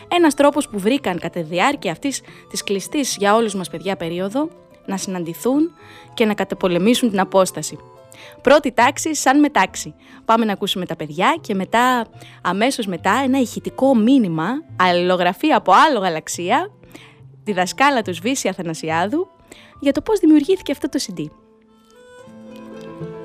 Ένας 0.08 0.34
τρόπος 0.34 0.70
που 0.70 0.80
βρήκαν 0.80 1.20
κατά 1.20 1.40
τη 1.40 1.46
διάρκεια 1.46 1.92
αυτής 1.92 2.22
της 2.50 2.64
κλειστής 2.64 3.16
για 3.20 3.36
όλους 3.36 3.54
μας 3.56 3.70
παιδιά 3.70 3.96
περίοδο, 3.96 4.50
να 4.86 4.98
συναντηθούν 4.98 5.72
και 6.14 6.26
να 6.26 6.34
κατεπολεμήσουν 6.34 7.10
την 7.10 7.20
απόσταση. 7.20 7.78
Πρώτη 8.42 8.72
τάξη 8.72 9.16
σαν 9.16 9.40
μετάξι. 9.40 9.96
Πάμε 10.26 10.46
να 10.46 10.54
ακούσουμε 10.54 10.86
τα 10.86 10.96
παιδιά 10.96 11.38
και 11.42 11.54
μετά, 11.54 12.06
αμέσως 12.42 12.86
μετά, 12.86 13.22
ένα 13.24 13.40
ηχητικό 13.40 13.96
μήνυμα, 13.96 14.48
αλληλογραφία 14.76 15.58
από 15.58 15.72
άλλο 15.88 16.00
γαλαξία, 16.00 16.72
τη 17.44 17.54
δασκάλα 17.54 18.02
του 18.02 18.14
Βύση 18.22 18.48
Αθανασιάδου, 18.48 19.28
για 19.80 19.92
το 19.92 20.02
πώς 20.02 20.20
δημιουργήθηκε 20.20 20.72
αυτό 20.72 20.90
το 20.90 21.00
CD. 21.02 21.26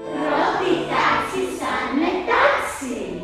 Πρώτη 0.03 0.75
τάξη 0.89 1.43
σαν 1.59 1.99
μετάξι 1.99 3.17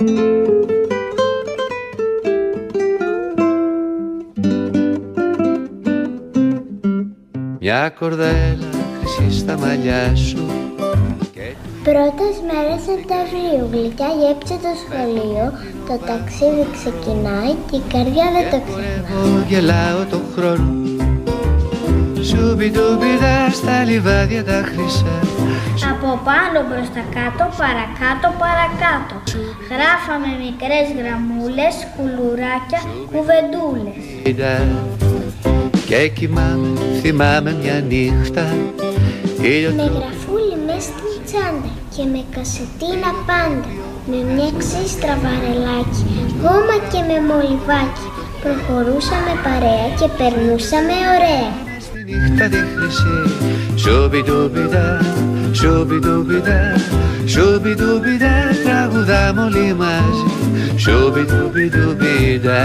Μια 0.00 0.08
κορδέλα 7.98 8.68
χρυσή 8.98 9.38
στα 9.38 9.58
μαλλιά 9.58 10.16
σου 10.16 10.36
Πρώτες 11.82 12.34
μέρες 12.46 12.82
Σεπτεμβρίου 12.82 13.68
γλυκιά 13.72 14.06
γεύτηκε 14.06 14.58
το 14.62 14.72
σχολείο. 14.82 15.52
Το 15.86 15.98
ταξίδι 16.06 16.66
ξεκινάει 16.72 17.54
και 17.70 17.76
η 17.76 17.82
καρδιά 17.92 18.24
δεν 18.34 18.50
το 18.50 18.60
ξεχνάει. 18.66 19.44
γελάω 19.48 20.04
τον 20.10 20.22
χρόνο. 20.34 20.72
Σουμπιντούμπιδα 22.22 23.50
στα 23.50 23.84
λιβάδια 23.84 24.44
τα 24.44 24.62
χρυσά. 24.64 25.18
Από 25.90 26.20
πάνω 26.24 26.58
προς 26.70 26.88
τα 26.94 27.02
κάτω, 27.16 27.44
παρακάτω, 27.60 28.28
παρακάτω. 28.38 29.19
Γράφαμε 29.72 30.30
μικρές 30.44 30.86
γραμμούλες, 30.98 31.74
κουλουράκια, 31.94 32.80
κουβεντούλες. 33.10 34.04
Είδα 34.28 34.54
Και 35.88 36.08
κοιμάμαι, 36.08 36.68
θυμάμαι 37.00 37.50
μια 37.62 37.76
νύχτα 37.90 38.44
Ήλιο 39.42 39.72
Με 39.76 39.86
γραφούλι 39.96 40.56
μες 40.66 40.82
στην 40.90 41.14
τσάντα 41.26 41.72
και 41.94 42.02
με 42.12 42.20
κασετίνα 42.34 43.10
πάντα. 43.28 43.70
Με 44.10 44.18
μια 44.32 44.50
ξύστρα 44.60 45.14
βαρελάκι, 45.22 46.04
γόμα 46.42 46.76
και 46.92 47.00
με 47.08 47.16
μολυβάκι. 47.28 48.06
Προχωρούσαμε 48.42 49.32
παρέα 49.44 49.88
και 49.98 50.08
περνούσαμε 50.18 50.96
ωραία. 51.14 51.50
νύχτα 52.08 52.46
τη 52.52 52.60
χρυσή 52.72 53.18
Σουμπιτουμπιδά, 53.82 54.88
σουμπιτουμπιδά 55.52 56.62
Σουμπιτουμπιδά 57.26 58.36
τραγουδάμε 58.64 59.42
όλοι 59.42 59.74
μαζί 59.74 60.24
Σουμπιτουμπιτουμπιδά 60.76 62.62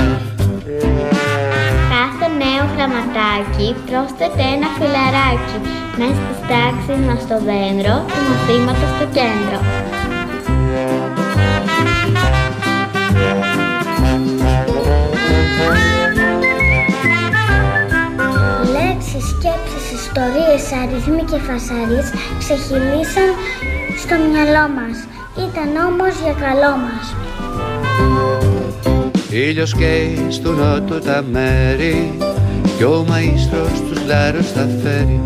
Κάθε 1.94 2.28
νέο 2.42 2.64
γραμματάκι 2.76 3.76
πρόσθεται 3.86 4.44
ένα 4.56 4.68
φιλαράκι. 4.78 5.58
Μες 5.98 6.16
στις 6.22 6.40
τάξεις 6.50 7.06
μας 7.08 7.22
στο 7.22 7.38
δέντρο, 7.48 7.96
του 8.14 8.22
μαθήματος 8.30 8.90
στο 8.96 9.06
κέντρο. 9.18 9.60
Λέξεις, 15.66 15.95
σκέψεις, 19.56 19.92
ιστορίες, 20.00 20.64
αριθμοί 20.82 21.24
και 21.32 21.40
φασαρίες 21.48 22.08
ξεχυλήσαν 22.42 23.30
στο 24.02 24.16
μυαλό 24.30 24.66
μας. 24.78 24.98
Ήταν 25.48 25.70
όμως 25.90 26.14
για 26.24 26.36
καλό 26.46 26.74
μας. 26.86 27.06
Ήλιος 29.30 29.76
καίει 29.76 30.28
στου 30.30 30.52
νότου 30.52 31.00
τα 31.00 31.24
μέρη 31.32 32.18
Κι 32.78 32.84
ο 32.84 33.06
μαΐστρος 33.10 33.82
τους 33.88 34.06
λάρους 34.06 34.52
θα 34.52 34.68
φέρει 34.84 35.20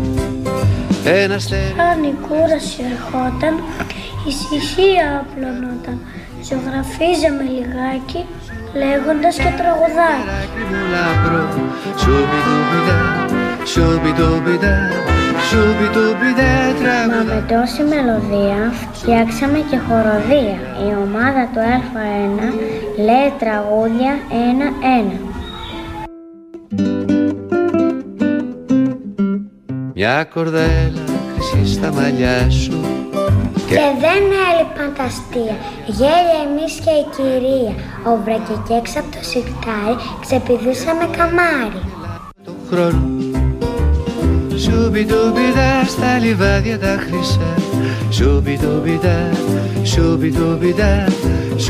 Ένα 1.04 1.34
αστέρι 1.34 1.74
Αν 1.90 2.02
η 2.02 2.14
κούραση 2.26 2.80
ερχόταν, 2.90 3.54
η 4.26 4.28
ησυχία 4.28 5.06
απλωνόταν. 5.22 5.98
Ζωγραφίζαμε 6.48 7.44
λιγάκι, 7.56 8.22
λέγοντας 8.80 9.36
και 9.42 9.52
τραγουδάκι. 9.58 10.60
μου 10.70 10.80
λαμπρό 10.92 11.44
Σουμπιτουμπιδά, 12.00 13.00
σουμπιτουμπιδά 13.72 14.78
Σουμπιτουμπιδά 15.48 16.52
Μα 16.66 16.80
τραγουδά 16.80 17.24
με 17.24 17.44
τόση 17.48 17.82
μελωδία 17.82 18.72
φτιάξαμε 18.92 19.58
και 19.70 19.78
χοροδία. 19.86 20.58
Η 20.86 20.94
ομάδα 21.04 21.48
του 21.52 21.60
Α1 21.76 22.54
λέει 23.06 23.32
τραγούδια 23.38 24.12
ένα-ένα. 24.48 25.18
Μια 29.94 30.24
κορδέλα 30.24 31.04
χρυσή 31.34 31.72
στα 31.72 31.92
μαλλιά 31.92 32.50
σου 32.50 32.80
Και 33.66 33.74
δεν 34.00 34.22
έλειπαν 34.48 34.92
τα 34.96 35.02
αστεία, 35.02 35.56
γέλια 35.86 36.40
εμείς 36.48 36.72
και 36.84 36.90
η 36.90 37.06
κυρία. 37.16 37.74
Όβρα 38.04 38.34
και 38.34 38.74
κέξα 38.74 39.00
από 39.00 39.10
το 39.16 39.22
σιρτάρι 39.24 39.96
ξεπηδούσαμε 40.20 41.08
καμάρι. 41.16 41.80
το 42.44 42.52
χρόνο 42.70 43.29
Σουμπιτουμπιδά 44.62 45.84
στα 45.86 46.18
λιβάδια 46.18 46.78
τα 46.78 46.94
χρυσά. 47.04 47.54
Σουμπιτουμπιδά, 48.10 49.18
σουμπιτουμπιδά 49.82 50.94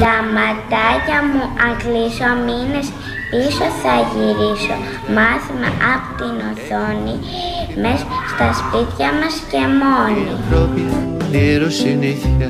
Τα 0.05 0.17
ματάκια 0.35 1.19
μου 1.31 1.43
αν 1.65 1.73
κλείσω 1.83 2.31
μήνες 2.47 2.87
πίσω 3.31 3.67
θα 3.83 3.95
γυρίσω. 4.11 4.77
Μάθημα 5.17 5.71
απ' 5.95 6.09
την 6.19 6.37
οθόνη 6.51 7.17
Μες 7.83 8.01
στα 8.33 8.49
σπίτια 8.59 9.09
μας 9.21 9.35
και 9.51 9.63
μόνοι. 9.81 10.25
Ανθρώπια, 10.37 10.91
όνειρο 11.25 11.71
συνήθεια. 11.81 12.49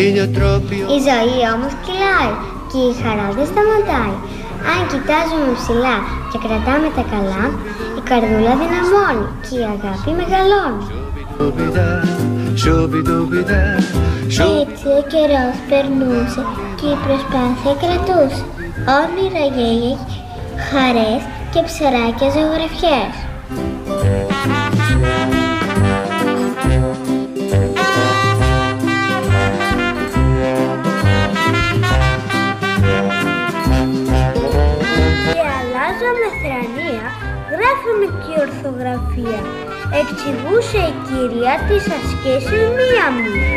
Ηλιοτρόπιο 0.00 0.84
Η 0.96 0.98
ζωή 1.08 1.40
όμως 1.54 1.72
κυλάει 1.84 2.34
και 2.70 2.80
η 2.90 2.92
χαρά 3.02 3.28
δεν 3.36 3.46
σταματάει 3.52 4.16
Αν 4.72 4.80
κοιτάζουμε 4.90 5.50
ψηλά 5.58 5.96
και 6.30 6.38
κρατάμε 6.44 6.88
τα 6.96 7.04
καλά 7.12 7.44
Η 7.98 8.00
καρδούλα 8.08 8.52
δυναμώνει 8.60 9.26
και 9.44 9.54
η 9.62 9.64
αγάπη 9.74 10.10
μεγαλώνει. 10.20 10.84
Σουμπιτουμπιδά, 10.90 11.90
σουμπιτουμπιδά 12.62 13.64
Έτσι 14.60 14.86
ο 14.98 15.00
καιρός 15.12 15.56
περνούσε 15.68 16.42
και 16.78 16.86
η 16.94 16.98
προσπάθεια 17.04 17.72
κρατούσε. 17.82 18.42
Όνειρα 19.00 19.44
γέλια, 19.56 19.98
χαρές 20.68 21.22
και 21.52 21.60
ψαράκια 21.66 22.28
ζωγραφιές 22.34 23.14
και 38.68 38.74
ορθογραφία 38.74 39.40
Εξηγούσε 40.00 40.76
η 40.76 40.94
κυρία 41.06 41.54
τις 41.68 41.84
ασκήσεις 41.96 42.68
μία-μία 42.78 43.56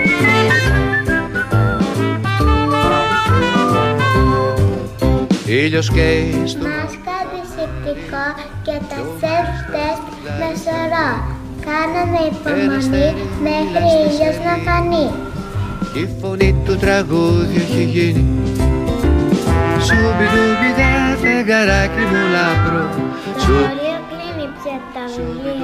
Ήλιος 5.45 5.89
καίει 5.89 6.43
στο 6.45 6.65
Μάσκα 6.67 7.13
αντισηπτικό 7.21 8.25
και 8.61 8.71
τα 8.89 8.99
self-test 9.19 10.03
με 10.39 10.49
σωρό. 10.63 11.09
Κάναμε 11.65 12.19
υπομονή 12.31 13.13
μέχρι 13.41 13.87
ήλιος 14.05 14.37
να 14.45 14.71
φανεί. 14.71 15.11
Η 15.93 16.09
φωνή 16.21 16.55
του 16.65 16.77
τραγούδι 16.77 17.55
έχει 17.55 17.83
γίνει. 17.83 18.25
Σουμπιτουμπιδά 19.85 20.91
φεγγαράκι 21.21 22.03
μου 22.11 22.23
λαμπρό. 22.33 22.89
Το 23.35 23.80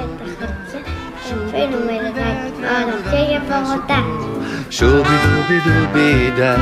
βιβλία, 0.06 0.34
τα 0.40 0.46
χαρτιά. 0.46 0.80
Αφήνουμε 1.44 1.94
λιγάκι 2.04 2.60
ώρα 2.76 2.94
πια 3.04 3.20
για 3.30 3.40
παγωτάκι. 3.48 4.30
Σουμπιτουμπιτουμπιδά 4.76 6.52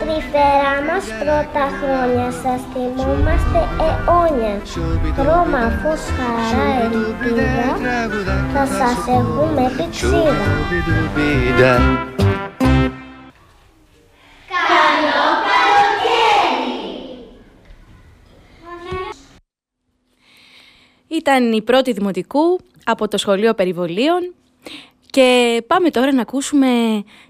Τρυφερά 0.00 0.74
μας 0.88 1.06
πρώτα 1.20 1.64
χρόνια 1.78 2.28
σας 2.42 2.60
θυμόμαστε 2.72 3.60
αιώνια. 3.86 4.54
Χρώμα, 5.18 5.62
φως, 5.80 6.02
χαρά, 6.16 6.68
ελπίδα, 6.84 7.66
θα 8.54 8.64
σας 8.78 8.98
έχουμε 9.18 9.64
πηξίδα. 9.76 10.46
Σουμπιτουμπιδά 10.48 11.74
Ήταν 21.16 21.52
η 21.52 21.62
πρώτη 21.62 21.92
δημοτικού 21.92 22.58
από 22.84 23.08
το 23.08 23.18
Σχολείο 23.18 23.54
Περιβολίων 23.54 24.34
και 25.10 25.62
πάμε 25.66 25.90
τώρα 25.90 26.12
να 26.12 26.20
ακούσουμε 26.20 26.68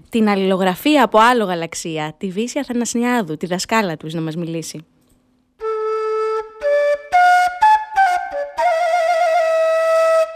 την 0.09 0.29
αλληλογραφία 0.29 1.03
από 1.03 1.19
άλλο 1.19 1.43
γαλαξία, 1.43 2.15
τη 2.17 2.27
Βύση 2.29 2.59
Αθανασιάδου, 2.59 3.37
τη 3.37 3.45
δασκάλα 3.45 3.97
τους 3.97 4.13
να 4.13 4.21
μας 4.21 4.35
μιλήσει. 4.35 4.85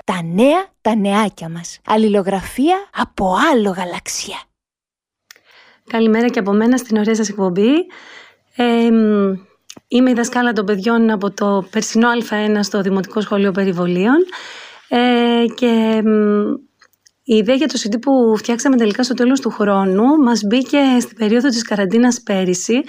Τα 0.06 0.22
νέα, 0.24 0.66
τα 0.82 0.95
νεάκια 0.95 1.50
μας. 1.50 1.80
Αλληλογραφία 1.86 2.89
από 2.93 3.36
άλλο 3.52 3.70
γαλαξία. 3.70 4.41
Καλημέρα 5.89 6.28
και 6.28 6.39
από 6.39 6.52
μένα 6.52 6.78
στην 6.78 6.97
ωραία 6.97 7.16
σας 7.16 7.30
εκπομπή. 7.30 7.74
Ε, 8.56 8.91
μ, 8.91 9.49
είμαι 9.88 10.09
η 10.09 10.13
δασκάλα 10.13 10.53
των 10.53 10.65
παιδιών 10.65 11.09
από 11.09 11.32
το 11.32 11.67
περσινό 11.72 12.07
Α1 12.30 12.59
στο 12.59 12.82
Δημοτικό 12.82 13.22
Σχολείο 13.22 13.51
Περιβολίων 13.51 14.26
ε, 14.88 15.45
και 15.55 16.01
μ, 16.05 16.51
η 17.24 17.36
ιδέα 17.36 17.55
για 17.55 17.67
το 17.67 17.80
CD 17.84 17.95
που 18.01 18.38
φτιάξαμε 18.38 18.76
τελικά 18.76 19.03
στο 19.03 19.13
τέλος 19.13 19.39
του 19.39 19.49
χρόνου 19.49 20.17
μας 20.24 20.41
μπήκε 20.47 20.80
στην 20.99 21.17
περίοδο 21.17 21.47
της 21.47 21.61
καραντίνας 21.61 22.22
πέρυσι 22.22 22.84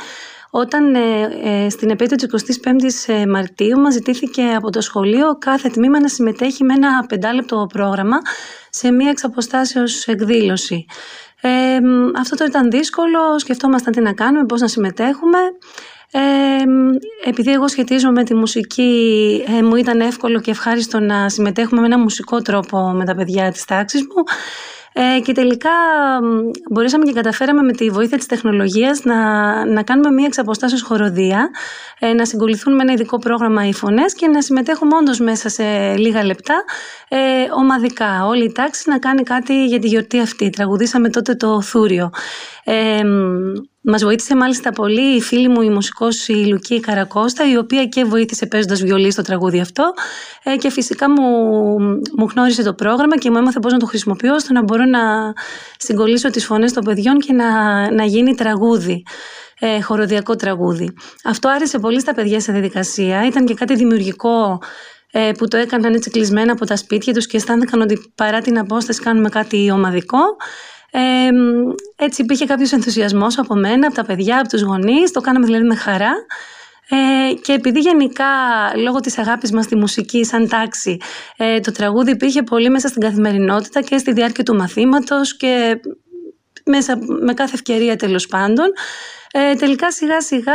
όταν 0.51 0.95
ε, 0.95 1.01
ε, 1.43 1.68
στην 1.68 1.91
επέτειο 1.91 2.16
της 2.16 2.59
25ης 2.64 3.14
ε, 3.14 3.26
Μαρτίου 3.26 3.81
μας 3.81 3.93
ζητήθηκε 3.93 4.43
από 4.43 4.70
το 4.70 4.81
σχολείο 4.81 5.39
κάθε 5.39 5.68
τμήμα 5.68 6.01
να 6.01 6.09
συμμετέχει 6.09 6.64
με 6.64 6.74
ένα 6.74 7.05
πεντάλεπτο 7.09 7.66
πρόγραμμα 7.72 8.18
σε 8.70 8.91
μία 8.91 9.11
εξαποστάσεως 9.11 10.07
εκδήλωση. 10.07 10.87
Ε, 11.41 11.78
αυτό 12.18 12.37
το 12.37 12.45
ήταν 12.45 12.70
δύσκολο, 12.70 13.39
σκεφτόμασταν 13.39 13.93
τι 13.93 14.01
να 14.01 14.12
κάνουμε, 14.12 14.45
πώς 14.47 14.61
να 14.61 14.68
συμμετέχουμε. 14.68 15.39
Ε, 16.13 16.21
επειδή 17.29 17.53
εγώ 17.53 17.69
σχετίζομαι 17.69 18.13
με 18.13 18.25
τη 18.25 18.35
μουσική, 18.35 19.45
ε, 19.59 19.63
μου 19.63 19.77
ήταν 19.77 20.01
εύκολο 20.01 20.41
και 20.41 20.51
ευχάριστο 20.51 21.01
να 21.01 21.29
συμμετέχουμε 21.29 21.81
με 21.81 21.87
ένα 21.87 21.99
μουσικό 21.99 22.43
τρόπο 22.43 22.79
με 22.79 23.05
τα 23.05 23.15
παιδιά 23.15 23.53
της 23.53 23.65
τάξης 23.65 24.01
μου. 24.01 24.23
Ε, 24.93 25.21
και 25.21 25.33
τελικά 25.33 25.71
μπορέσαμε 26.71 27.05
και 27.05 27.13
καταφέραμε 27.13 27.63
με 27.63 27.73
τη 27.73 27.91
βοήθεια 27.91 28.17
της 28.17 28.27
τεχνολογίας 28.27 29.05
να, 29.05 29.17
να 29.67 29.83
κάνουμε 29.83 30.11
μία 30.11 30.27
εξαποστάσεως 30.27 30.83
χοροδία, 30.83 31.51
ε, 31.99 32.13
να 32.13 32.25
συγκοληθούν 32.25 32.75
με 32.75 32.83
ένα 32.83 32.93
ειδικό 32.93 33.19
πρόγραμμα 33.19 33.67
οι 33.67 33.73
φωνές 33.73 34.15
και 34.15 34.27
να 34.27 34.43
συμμετέχουμε 34.43 34.97
όντως 34.97 35.19
μέσα 35.19 35.49
σε 35.49 35.97
λίγα 35.97 36.25
λεπτά 36.25 36.65
ε, 37.09 37.19
ομαδικά. 37.57 38.27
Όλη 38.27 38.45
η 38.45 38.53
τάξη 38.53 38.91
να 38.91 38.99
κάνει 38.99 39.23
κάτι 39.23 39.65
για 39.65 39.79
τη 39.79 39.87
γιορτή 39.87 40.21
αυτή. 40.21 40.51
Τραγουδήσαμε 40.51 41.09
τότε 41.09 41.35
το 41.35 41.61
Θούριο. 41.63 42.11
Ε, 42.65 43.01
Μας 43.83 44.03
βοήθησε 44.03 44.37
μάλιστα 44.37 44.70
πολύ 44.70 45.16
η 45.16 45.20
φίλη 45.20 45.49
μου 45.49 45.61
η 45.61 45.70
μουσικός 45.70 46.28
η 46.28 46.47
Λουκή 46.47 46.81
Καρακώστα, 46.81 47.51
η 47.51 47.57
οποία 47.57 47.85
και 47.85 48.05
βοήθησε 48.05 48.47
παίζοντας 48.47 48.83
βιολί 48.83 49.11
στο 49.11 49.22
τραγούδι 49.22 49.61
αυτό. 49.61 49.93
Ε, 50.43 50.57
και 50.57 50.70
φυσικά 50.70 51.11
μου, 51.11 51.22
μου 52.16 52.26
γνώρισε 52.35 52.62
το 52.62 52.74
πρόγραμμα 52.74 53.18
και 53.18 53.31
μου 53.31 53.37
έμαθε 53.37 53.61
πώς 53.61 53.72
να 53.72 53.78
το 53.78 53.87
χρησιμοποιώ 53.87 54.35
ώστε 54.35 54.53
να 54.53 54.62
μπορώ 54.62 54.85
να 54.85 55.01
συγκολήσω 55.78 56.31
τις 56.31 56.45
φωνές 56.45 56.72
των 56.72 56.85
παιδιών 56.85 57.18
και 57.18 57.33
να, 57.33 57.91
να 57.93 58.05
γίνει 58.05 58.35
τραγούδι. 58.35 59.03
Ε, 59.62 59.81
χοροδιακό 59.81 60.37
τραγούδι. 60.37 60.95
Αυτό 61.24 61.49
άρεσε 61.49 61.78
πολύ 61.78 62.01
στα 62.01 62.14
παιδιά 62.14 62.41
σε 62.41 62.53
διαδικασία. 62.53 63.26
Ήταν 63.26 63.47
και 63.47 63.55
κάτι 63.55 63.74
δημιουργικό 63.74 64.59
ε, 65.11 65.31
που 65.39 65.49
το 65.49 65.57
έκαναν 65.57 65.95
έτσι 65.95 66.11
κλεισμένα 66.11 66.53
από 66.53 66.66
τα 66.66 66.76
σπίτια 66.76 67.12
τους 67.12 67.26
και 67.26 67.37
αισθάνθηκαν 67.37 67.81
ότι 67.81 68.12
παρά 68.14 68.41
την 68.41 68.59
απόσταση 68.59 69.01
κάνουμε 69.01 69.28
κάτι 69.28 69.70
ομαδικό. 69.70 70.18
Ε, 70.91 71.28
έτσι 71.97 72.22
υπήρχε 72.22 72.47
κάποιος 72.47 72.72
ενθουσιασμός 72.72 73.38
από 73.38 73.55
μένα, 73.55 73.86
από 73.86 73.97
τα 73.97 74.05
παιδιά, 74.05 74.38
από 74.38 74.49
τους 74.49 74.62
γονείς, 74.62 75.11
το 75.11 75.20
κάναμε 75.20 75.47
δηλαδή 75.47 75.64
με 75.64 75.74
χαρά. 75.74 76.12
Ε, 76.93 77.34
και 77.34 77.53
επειδή 77.53 77.80
γενικά 77.80 78.26
λόγω 78.76 79.01
της 79.01 79.18
αγάπης 79.18 79.53
μας 79.53 79.64
στη 79.64 79.76
μουσική 79.76 80.24
σαν 80.24 80.49
τάξη 80.49 80.97
ε, 81.36 81.61
το 81.61 81.72
τραγούδι 81.72 82.11
υπήρχε 82.11 82.43
πολύ 82.43 82.70
μέσα 82.70 82.88
στην 82.88 83.01
καθημερινότητα 83.03 83.82
και 83.82 83.99
στη 83.99 84.12
διάρκεια 84.12 84.45
του 84.45 84.55
μαθήματος 84.55 85.36
και 85.36 85.80
μέσα 86.71 86.99
με 87.21 87.35
κάθε 87.35 87.55
ευκαιρία 87.55 87.97
τέλος 87.97 88.27
πάντων 88.27 88.66
ε, 89.33 89.55
τελικά 89.55 89.93
σιγά 89.93 90.21
σιγά 90.21 90.53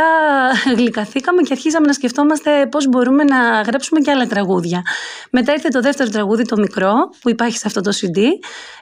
γλυκαθήκαμε 0.76 1.42
και 1.42 1.52
αρχίσαμε 1.52 1.86
να 1.86 1.92
σκεφτόμαστε 1.92 2.66
πώς 2.70 2.88
μπορούμε 2.88 3.24
να 3.24 3.60
γράψουμε 3.60 4.00
και 4.00 4.10
άλλα 4.10 4.26
τραγούδια. 4.26 4.82
Μετά 5.30 5.52
ήρθε 5.52 5.68
το 5.68 5.80
δεύτερο 5.80 6.10
τραγούδι, 6.10 6.44
το 6.44 6.56
μικρό, 6.56 6.92
που 7.20 7.30
υπάρχει 7.30 7.58
σε 7.58 7.64
αυτό 7.66 7.80
το 7.80 7.92
CD, 8.00 8.20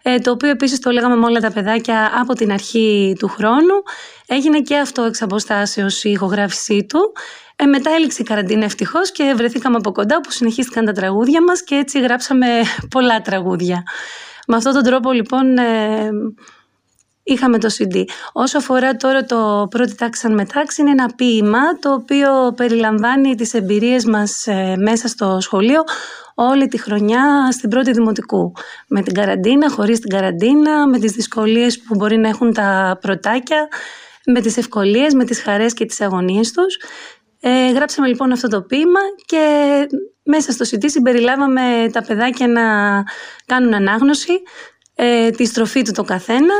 ε, 0.02 0.18
το 0.18 0.30
οποίο 0.30 0.50
επίσης 0.50 0.78
το 0.80 0.90
λέγαμε 0.90 1.16
με 1.16 1.24
όλα 1.24 1.40
τα 1.40 1.50
παιδάκια 1.52 2.12
από 2.20 2.34
την 2.34 2.52
αρχή 2.52 3.16
του 3.18 3.28
χρόνου. 3.28 3.82
Έγινε 4.26 4.60
και 4.60 4.76
αυτό 4.76 5.02
εξ 5.02 5.22
αποστάσεως 5.22 6.04
η 6.04 6.10
ηχογράφησή 6.10 6.86
του. 6.88 7.12
Ε, 7.56 7.64
μετά 7.64 7.90
έληξε 7.90 8.22
η 8.22 8.24
καραντίνα 8.24 8.64
ευτυχώς 8.64 9.12
και 9.12 9.32
βρεθήκαμε 9.36 9.76
από 9.76 9.92
κοντά 9.92 10.20
που 10.20 10.30
συνεχίστηκαν 10.30 10.84
τα 10.84 10.92
τραγούδια 10.92 11.42
μας 11.42 11.62
και 11.62 11.74
έτσι 11.74 12.00
γράψαμε 12.00 12.46
πολλά 12.90 13.20
τραγούδια. 13.20 13.82
Με 14.46 14.56
αυτόν 14.56 14.72
τον 14.72 14.82
τρόπο 14.82 15.12
λοιπόν 15.12 15.58
ε, 15.58 16.10
είχαμε 17.24 17.58
το 17.58 17.68
CD. 17.78 18.04
Όσο 18.32 18.58
αφορά 18.58 18.96
τώρα 18.96 19.24
το 19.24 19.66
πρώτη 19.70 19.94
τάξη 19.94 20.20
σαν 20.20 20.34
μετάξι, 20.34 20.80
είναι 20.80 20.90
ένα 20.90 21.10
ποίημα 21.16 21.78
το 21.78 21.92
οποίο 21.92 22.52
περιλαμβάνει 22.56 23.34
τις 23.34 23.54
εμπειρίες 23.54 24.04
μας 24.04 24.46
ε, 24.46 24.76
μέσα 24.76 25.08
στο 25.08 25.38
σχολείο 25.40 25.82
όλη 26.34 26.68
τη 26.68 26.78
χρονιά 26.78 27.48
στην 27.52 27.70
πρώτη 27.70 27.92
δημοτικού. 27.92 28.52
Με 28.88 29.02
την 29.02 29.14
καραντίνα, 29.14 29.70
χωρίς 29.70 30.00
την 30.00 30.10
καραντίνα, 30.10 30.88
με 30.88 30.98
τις 30.98 31.12
δυσκολίες 31.12 31.80
που 31.80 31.94
μπορεί 31.94 32.16
να 32.16 32.28
έχουν 32.28 32.52
τα 32.52 32.98
πρωτάκια, 33.00 33.68
με 34.26 34.40
τις 34.40 34.56
ευκολίες, 34.56 35.14
με 35.14 35.24
τις 35.24 35.42
χαρές 35.42 35.74
και 35.74 35.84
τις 35.84 36.00
αγωνίες 36.00 36.52
τους. 36.52 36.76
Ε, 37.40 37.70
γράψαμε 37.70 38.08
λοιπόν 38.08 38.32
αυτό 38.32 38.48
το 38.48 38.62
ποίημα 38.62 39.00
και 39.26 39.46
μέσα 40.22 40.52
στο 40.52 40.64
CD 40.70 40.84
συμπεριλάβαμε 40.86 41.88
τα 41.92 42.02
παιδάκια 42.02 42.48
να 42.48 42.62
κάνουν 43.46 43.74
ανάγνωση, 43.74 44.42
ε, 44.94 45.30
τη 45.30 45.44
στροφή 45.44 45.82
του 45.82 45.92
το 45.92 46.02
καθένα 46.02 46.54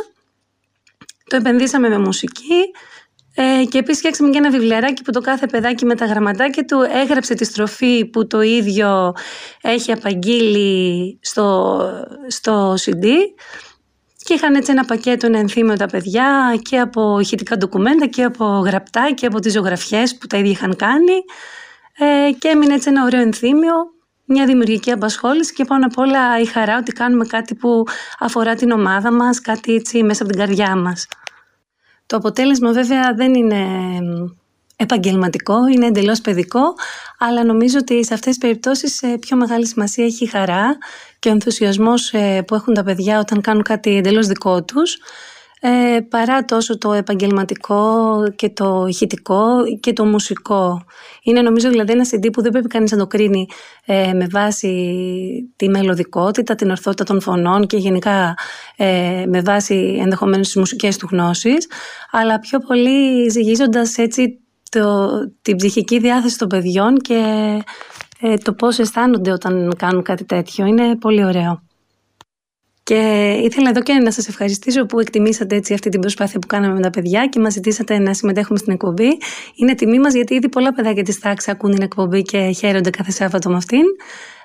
το 1.25 1.37
επενδύσαμε 1.37 1.89
με 1.89 1.99
μουσική 1.99 2.61
ε, 3.35 3.64
και 3.64 3.79
επίσης 3.79 3.99
φτιάξαμε 3.99 4.31
και 4.31 4.39
ένα 4.39 4.51
βιβλιαράκι 4.51 5.03
που 5.03 5.12
το 5.12 5.20
κάθε 5.20 5.47
παιδάκι 5.47 5.85
με 5.85 5.95
τα 5.95 6.05
γραμματάκια 6.05 6.64
του 6.64 6.81
έγραψε 7.03 7.35
τη 7.35 7.45
στροφή 7.45 8.05
που 8.05 8.27
το 8.27 8.41
ίδιο 8.41 9.14
έχει 9.61 9.93
απαγγείλει 9.93 11.18
στο, 11.22 11.81
στο 12.27 12.75
CD 12.75 13.07
και 14.25 14.35
είχαν 14.35 14.55
έτσι 14.55 14.70
ένα 14.70 14.85
πακέτο 14.85 15.27
ένα 15.27 15.39
ενθύμιο 15.39 15.77
τα 15.77 15.87
παιδιά 15.87 16.59
και 16.62 16.79
από 16.79 17.18
ηχητικά 17.20 17.57
ντοκουμέντα 17.57 18.07
και 18.07 18.22
από 18.22 18.45
γραπτά 18.45 19.12
και 19.14 19.27
από 19.27 19.39
τις 19.39 19.53
ζωγραφιές 19.53 20.16
που 20.16 20.27
τα 20.27 20.37
ίδια 20.37 20.51
είχαν 20.51 20.77
κάνει. 20.77 21.25
Ε, 21.99 22.31
και 22.39 22.49
έμεινε 22.49 22.75
έτσι 22.75 22.89
ένα 22.89 23.05
ωραίο 23.05 23.20
ενθύμιο 23.20 23.93
μια 24.25 24.47
δημιουργική 24.47 24.91
απασχόληση 24.91 25.53
και 25.53 25.64
πάνω 25.64 25.87
απ' 25.87 25.99
όλα 25.99 26.41
η 26.41 26.45
χαρά 26.45 26.77
ότι 26.77 26.93
κάνουμε 26.93 27.27
κάτι 27.27 27.55
που 27.55 27.85
αφορά 28.18 28.55
την 28.55 28.70
ομάδα 28.70 29.12
μας, 29.12 29.41
κάτι 29.41 29.75
έτσι 29.75 30.03
μέσα 30.03 30.22
από 30.22 30.33
την 30.33 30.41
καρδιά 30.41 30.77
μας. 30.77 31.07
Το 32.07 32.16
αποτέλεσμα 32.16 32.72
βέβαια 32.72 33.14
δεν 33.14 33.35
είναι 33.35 33.66
επαγγελματικό, 34.77 35.66
είναι 35.66 35.87
εντελώς 35.87 36.20
παιδικό, 36.20 36.75
αλλά 37.18 37.45
νομίζω 37.45 37.79
ότι 37.81 38.05
σε 38.05 38.14
αυτές 38.14 38.31
τις 38.31 38.39
περιπτώσεις 38.39 39.03
ε, 39.03 39.16
πιο 39.20 39.37
μεγάλη 39.37 39.66
σημασία 39.66 40.05
έχει 40.05 40.25
η 40.25 40.27
χαρά 40.27 40.79
και 41.18 41.29
ο 41.29 41.33
ενθουσιασμός 41.33 42.12
ε, 42.12 42.43
που 42.47 42.55
έχουν 42.55 42.75
τα 42.75 42.83
παιδιά 42.83 43.18
όταν 43.18 43.41
κάνουν 43.41 43.62
κάτι 43.62 43.97
εντελώς 43.97 44.27
δικό 44.27 44.64
τους 44.64 44.99
ε, 45.67 46.01
παρά 46.01 46.45
τόσο 46.45 46.79
το 46.79 46.93
επαγγελματικό 46.93 48.23
και 48.37 48.49
το 48.49 48.85
ηχητικό 48.89 49.47
και 49.81 49.93
το 49.93 50.05
μουσικό. 50.05 50.85
Είναι 51.23 51.43
νομίζω 51.43 51.69
δηλαδή 51.69 51.93
ένα 51.93 52.07
CD 52.11 52.33
που 52.33 52.43
δεν 52.43 52.53
πρέπει 52.53 52.69
κανείς 52.69 52.91
να 52.91 52.99
το 52.99 53.07
κρίνει 53.07 53.47
ε, 53.85 54.12
με 54.12 54.27
βάση 54.31 54.73
τη 55.57 55.69
μελωδικότητα, 55.69 56.55
την 56.55 56.71
ορθότητα 56.71 57.05
των 57.05 57.21
φωνών 57.21 57.67
και 57.67 57.77
γενικά 57.77 58.35
ε, 58.77 59.25
με 59.29 59.41
βάση 59.41 59.99
ενδεχομένως 60.01 60.47
τις 60.47 60.57
μουσικές 60.57 60.97
του 60.97 61.09
γνώσεις, 61.11 61.67
αλλά 62.11 62.39
πιο 62.39 62.59
πολύ 62.59 63.31
ζυγίζοντας 63.31 63.99
έτσι 63.99 64.41
το, 64.71 65.09
την 65.43 65.57
ψυχική 65.57 65.99
διάθεση 65.99 66.39
των 66.39 66.49
παιδιών 66.49 66.97
και 66.99 67.23
ε, 68.21 68.37
το 68.37 68.53
πώς 68.53 68.79
αισθάνονται 68.79 69.31
όταν 69.31 69.75
κάνουν 69.77 70.03
κάτι 70.03 70.25
τέτοιο. 70.25 70.67
Είναι 70.67 70.97
πολύ 70.97 71.25
ωραίο. 71.25 71.62
Και 72.85 73.30
ήθελα 73.43 73.68
εδώ 73.68 73.82
και 73.82 73.93
να 73.93 74.11
σας 74.11 74.28
ευχαριστήσω 74.28 74.87
που 74.87 75.01
εκτιμήσατε 75.01 75.57
έτσι 75.57 75.74
αυτή 75.74 75.89
την 75.89 76.01
προσπάθεια 76.01 76.39
που 76.39 76.47
κάναμε 76.47 76.74
με 76.74 76.80
τα 76.80 76.91
παιδιά 76.91 77.26
και 77.26 77.41
μας 77.41 77.53
ζητήσατε 77.53 77.99
να 77.99 78.14
συμμετέχουμε 78.14 78.59
στην 78.59 78.72
εκπομπή. 78.72 79.18
Είναι 79.55 79.74
τιμή 79.74 79.99
μας 79.99 80.14
γιατί 80.14 80.35
ήδη 80.35 80.49
πολλά 80.49 80.72
παιδάκια 80.72 81.03
της 81.03 81.18
τάξης 81.18 81.53
ακούν 81.53 81.70
την 81.70 81.82
εκπομπή 81.82 82.22
και 82.22 82.39
χαίρονται 82.39 82.91
κάθε 82.91 83.11
Σάββατο 83.11 83.51
με 83.51 83.57
αυτήν. 83.57 83.82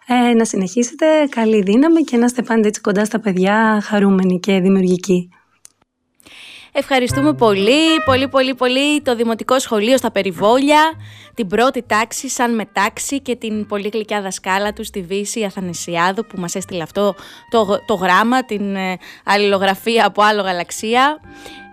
Ε, 0.08 0.34
να 0.34 0.46
συνεχίσετε, 0.46 1.06
καλή 1.30 1.62
δύναμη 1.62 2.02
και 2.02 2.18
να 2.18 2.26
είστε 2.26 2.42
πάντα 2.42 2.68
έτσι 2.68 2.82
κοντά 2.82 3.06
στα 3.06 3.20
παιδιά, 3.20 3.82
χαρούμενοι 3.84 4.40
και 4.40 4.60
δημιουργικοί. 4.60 5.30
Ευχαριστούμε 6.72 7.34
πολύ, 7.34 8.00
πολύ, 8.06 8.28
πολύ, 8.28 8.56
πολύ 8.56 9.02
το 9.02 9.16
Δημοτικό 9.16 9.60
Σχολείο 9.60 9.98
στα 9.98 10.12
Περιβόλια, 10.12 10.92
την 11.34 11.48
πρώτη 11.48 11.84
τάξη 11.88 12.30
σαν 12.30 12.56
μετάξη 12.56 13.20
και 13.20 13.36
την 13.36 13.66
πολύ 13.66 13.90
γλυκιά 13.94 14.22
δασκάλα 14.22 14.74
τους 14.74 14.88
στη 14.88 15.02
Βύση 15.02 15.44
Αθανεσιάδου 15.44 16.26
που 16.26 16.40
μας 16.40 16.56
έστειλε 16.56 16.84
αυτό 16.84 17.16
το, 17.50 17.80
το 17.86 17.94
γράμμα, 17.94 18.46
την 18.46 18.76
ε, 18.76 18.98
αλληλογραφία 19.24 20.06
από 20.06 20.22
άλλο 20.22 20.42
γαλαξία. 20.42 21.20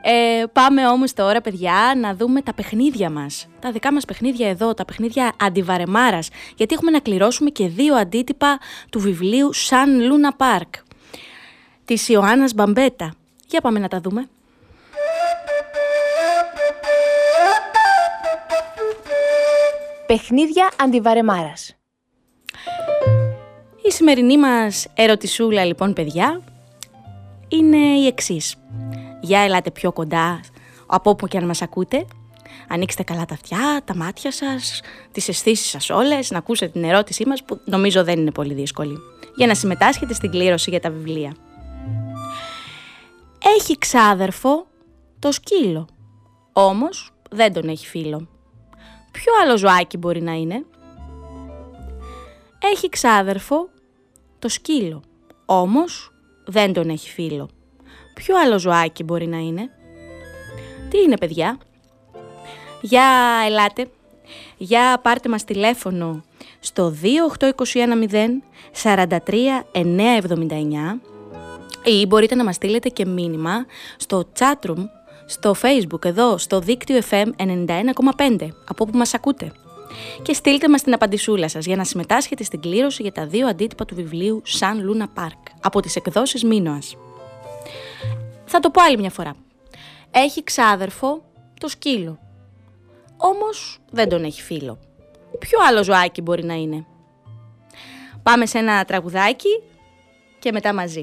Ε, 0.02 0.44
πάμε 0.52 0.88
όμως 0.88 1.12
τώρα 1.12 1.40
παιδιά 1.40 1.94
να 2.00 2.14
δούμε 2.14 2.42
τα 2.42 2.54
παιχνίδια 2.54 3.10
μας, 3.10 3.48
τα 3.60 3.70
δικά 3.70 3.92
μας 3.92 4.04
παιχνίδια 4.04 4.48
εδώ, 4.48 4.74
τα 4.74 4.84
παιχνίδια 4.84 5.32
αντιβαρεμάρας, 5.40 6.28
γιατί 6.56 6.74
έχουμε 6.74 6.90
να 6.90 7.00
κληρώσουμε 7.00 7.50
και 7.50 7.68
δύο 7.68 7.94
αντίτυπα 7.94 8.58
του 8.90 9.00
βιβλίου 9.00 9.52
Σαν 9.52 10.00
Λούνα 10.00 10.32
Πάρκ, 10.32 10.74
της 11.84 12.08
Ιωάννας 12.08 12.54
Μπαμπέτα. 12.54 13.14
Για 13.48 13.60
πάμε 13.60 13.78
να 13.78 13.88
τα 13.88 14.00
δούμε. 14.00 14.28
Παιχνίδια 20.06 20.70
αντιβαρεμάρας. 20.80 21.76
Η 23.82 23.92
σημερινή 23.92 24.38
μας 24.38 24.86
ερωτησούλα 24.94 25.64
λοιπόν 25.64 25.92
παιδιά 25.92 26.42
είναι 27.48 27.76
η 27.76 28.06
εξής. 28.06 28.56
Για 29.20 29.40
ελάτε 29.40 29.70
πιο 29.70 29.92
κοντά 29.92 30.40
από 30.86 31.10
όπου 31.10 31.26
και 31.26 31.38
αν 31.38 31.46
μας 31.46 31.62
ακούτε. 31.62 32.06
Ανοίξτε 32.68 33.02
καλά 33.02 33.24
τα 33.24 33.34
αυτιά, 33.34 33.82
τα 33.84 33.96
μάτια 33.96 34.32
σας, 34.32 34.80
τις 35.12 35.28
αισθήσεις 35.28 35.70
σας 35.70 35.90
όλες, 35.90 36.30
να 36.30 36.38
ακούσετε 36.38 36.72
την 36.72 36.84
ερώτησή 36.84 37.26
μας 37.26 37.44
που 37.44 37.60
νομίζω 37.64 38.04
δεν 38.04 38.18
είναι 38.18 38.30
πολύ 38.32 38.54
δύσκολη. 38.54 38.98
Για 39.36 39.46
να 39.46 39.54
συμμετάσχετε 39.54 40.14
στην 40.14 40.30
κλήρωση 40.30 40.70
για 40.70 40.80
τα 40.80 40.90
βιβλία. 40.90 41.36
Έχει 43.58 43.78
ξάδερφο 43.78 44.66
το 45.18 45.32
σκύλο. 45.32 45.88
Όμως 46.52 47.12
δεν 47.30 47.52
τον 47.52 47.68
έχει 47.68 47.86
φίλο. 47.86 48.35
Ποιο 49.16 49.32
άλλο 49.42 49.56
ζωάκι 49.56 49.96
μπορεί 49.96 50.22
να 50.22 50.32
είναι; 50.32 50.64
Έχει 52.72 52.88
ξάδερφο 52.88 53.68
το 54.38 54.48
σκύλο, 54.48 55.02
όμως 55.44 56.12
δεν 56.46 56.72
τον 56.72 56.88
έχει 56.88 57.10
φίλο. 57.10 57.48
Ποιο 58.14 58.36
άλλο 58.38 58.58
ζωάκι 58.58 59.02
μπορεί 59.02 59.26
να 59.26 59.38
είναι; 59.38 59.70
Τι 60.90 60.98
είναι 60.98 61.16
παιδιά; 61.16 61.58
Για 62.80 63.06
ελάτε, 63.46 63.88
για 64.56 65.00
πάρτε 65.02 65.28
μας 65.28 65.44
τηλέφωνο 65.44 66.24
στο 66.60 66.94
28210 67.02 68.42
43 68.82 69.18
979 69.72 71.00
ή 71.84 72.06
μπορείτε 72.06 72.34
να 72.34 72.44
μας 72.44 72.54
στείλετε 72.54 72.88
και 72.88 73.06
μήνυμα 73.06 73.66
στο 73.96 74.28
chatroom 74.38 74.84
στο 75.26 75.54
facebook 75.62 76.04
εδώ 76.04 76.38
στο 76.38 76.60
δίκτυο 76.60 77.00
FM 77.10 77.26
91,5 77.36 78.48
από 78.64 78.84
όπου 78.84 78.98
μας 78.98 79.14
ακούτε 79.14 79.52
και 80.22 80.32
στείλτε 80.32 80.68
μας 80.68 80.82
την 80.82 80.92
απαντησούλα 80.92 81.48
σας 81.48 81.66
για 81.66 81.76
να 81.76 81.84
συμμετάσχετε 81.84 82.44
στην 82.44 82.60
κλήρωση 82.60 83.02
για 83.02 83.12
τα 83.12 83.26
δύο 83.26 83.46
αντίτυπα 83.46 83.84
του 83.84 83.94
βιβλίου 83.94 84.42
Σαν 84.44 84.82
Λούνα 84.84 85.08
Πάρκ 85.08 85.38
από 85.62 85.80
τις 85.80 85.96
εκδόσεις 85.96 86.44
Μίνωας. 86.44 86.96
Θα 88.44 88.60
το 88.60 88.70
πω 88.70 88.82
άλλη 88.82 88.98
μια 88.98 89.10
φορά. 89.10 89.36
Έχει 90.10 90.44
ξάδερφο 90.44 91.22
το 91.60 91.68
σκύλο. 91.68 92.18
Όμως 93.16 93.78
δεν 93.90 94.08
τον 94.08 94.24
έχει 94.24 94.42
φίλο. 94.42 94.78
Ποιο 95.38 95.58
άλλο 95.68 95.82
ζωάκι 95.82 96.20
μπορεί 96.22 96.44
να 96.44 96.54
είναι; 96.54 96.86
Πάμε 98.22 98.46
σε 98.46 98.58
ένα 98.58 98.84
τραγουδάκι 98.84 99.62
και 100.38 100.52
μετά 100.52 100.74
μαζί. 100.74 101.02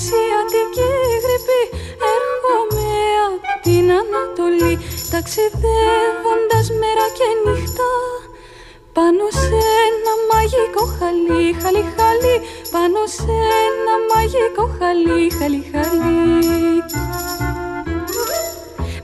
Ασιατική 0.00 0.90
γρήπη 1.24 1.62
Έρχομαι 2.16 2.88
από 3.28 3.52
την 3.64 3.86
Ανατολή. 4.00 4.74
Ταξιδεύοντας 5.12 6.66
μέρα 6.80 7.06
και 7.16 7.28
νύχτα 7.44 7.90
Πάνω 8.96 9.24
σε 9.42 9.58
ένα 9.86 10.12
μαγικό 10.30 10.82
χαλί, 10.96 11.44
χαλί, 11.60 11.84
χαλί. 11.96 12.36
Πάνω 12.74 13.00
σε 13.16 13.34
ένα 13.66 13.94
μαγικό 14.10 14.64
χαλί, 14.78 15.22
χαλί, 15.38 15.62
χαλί. 15.70 16.18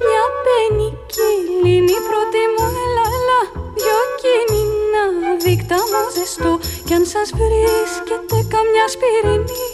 Μια 0.07 0.25
πενική 0.45 1.31
λύνη 1.63 1.97
πρώτη 2.09 2.43
μου, 2.53 2.67
έλα, 2.85 3.05
έλα. 3.19 3.41
Δυο 3.79 4.01
κινήνα 4.21 5.05
δίκτυα 5.45 5.81
μου 5.91 6.03
ζεστό. 6.17 6.53
Κι 6.87 6.95
αν 6.99 7.05
σας 7.13 7.29
βρίσκεται 7.41 8.37
καμιά 8.53 8.87
σπυρινή 8.93 9.66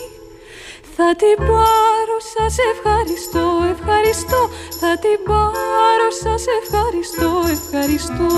θα 0.97 1.09
την 1.21 1.37
πάρω, 1.49 2.17
σας 2.35 2.55
ευχαριστώ, 2.73 3.45
ευχαριστώ. 3.75 4.41
Θα 4.81 4.93
την 5.03 5.19
πάρω, 5.29 6.09
σας 6.23 6.45
ευχαριστώ, 6.61 7.31
ευχαριστώ. 7.57 8.31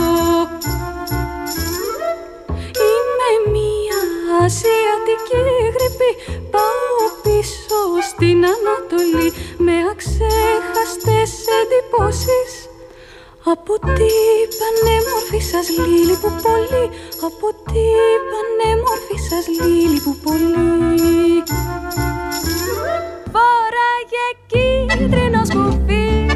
Είμαι 2.89 3.31
μία 3.55 4.01
ασιατική 4.45 5.43
γρήπη 5.75 6.11
Πάω 6.55 7.03
πίσω 7.23 7.81
στην 8.11 8.39
Ανατολή. 8.55 9.29
Με 9.65 9.77
αξέχαστες 9.93 11.33
εντυπώσεις. 11.61 12.53
Από 13.47 13.79
τι 13.79 14.13
πανέμορφη 14.59 15.41
σας 15.51 15.69
λίλη 15.79 16.17
που 16.23 16.31
πολύ 16.45 16.85
Από 17.29 17.49
τι 17.65 17.85
πανέμορφη 18.31 19.19
σας 19.29 19.45
λίλη 19.49 20.01
που 20.01 20.17
πολύ 20.23 20.65
Φοράγε 23.35 24.27
κίτρινο 24.47 25.45
σκουφί. 25.45 26.27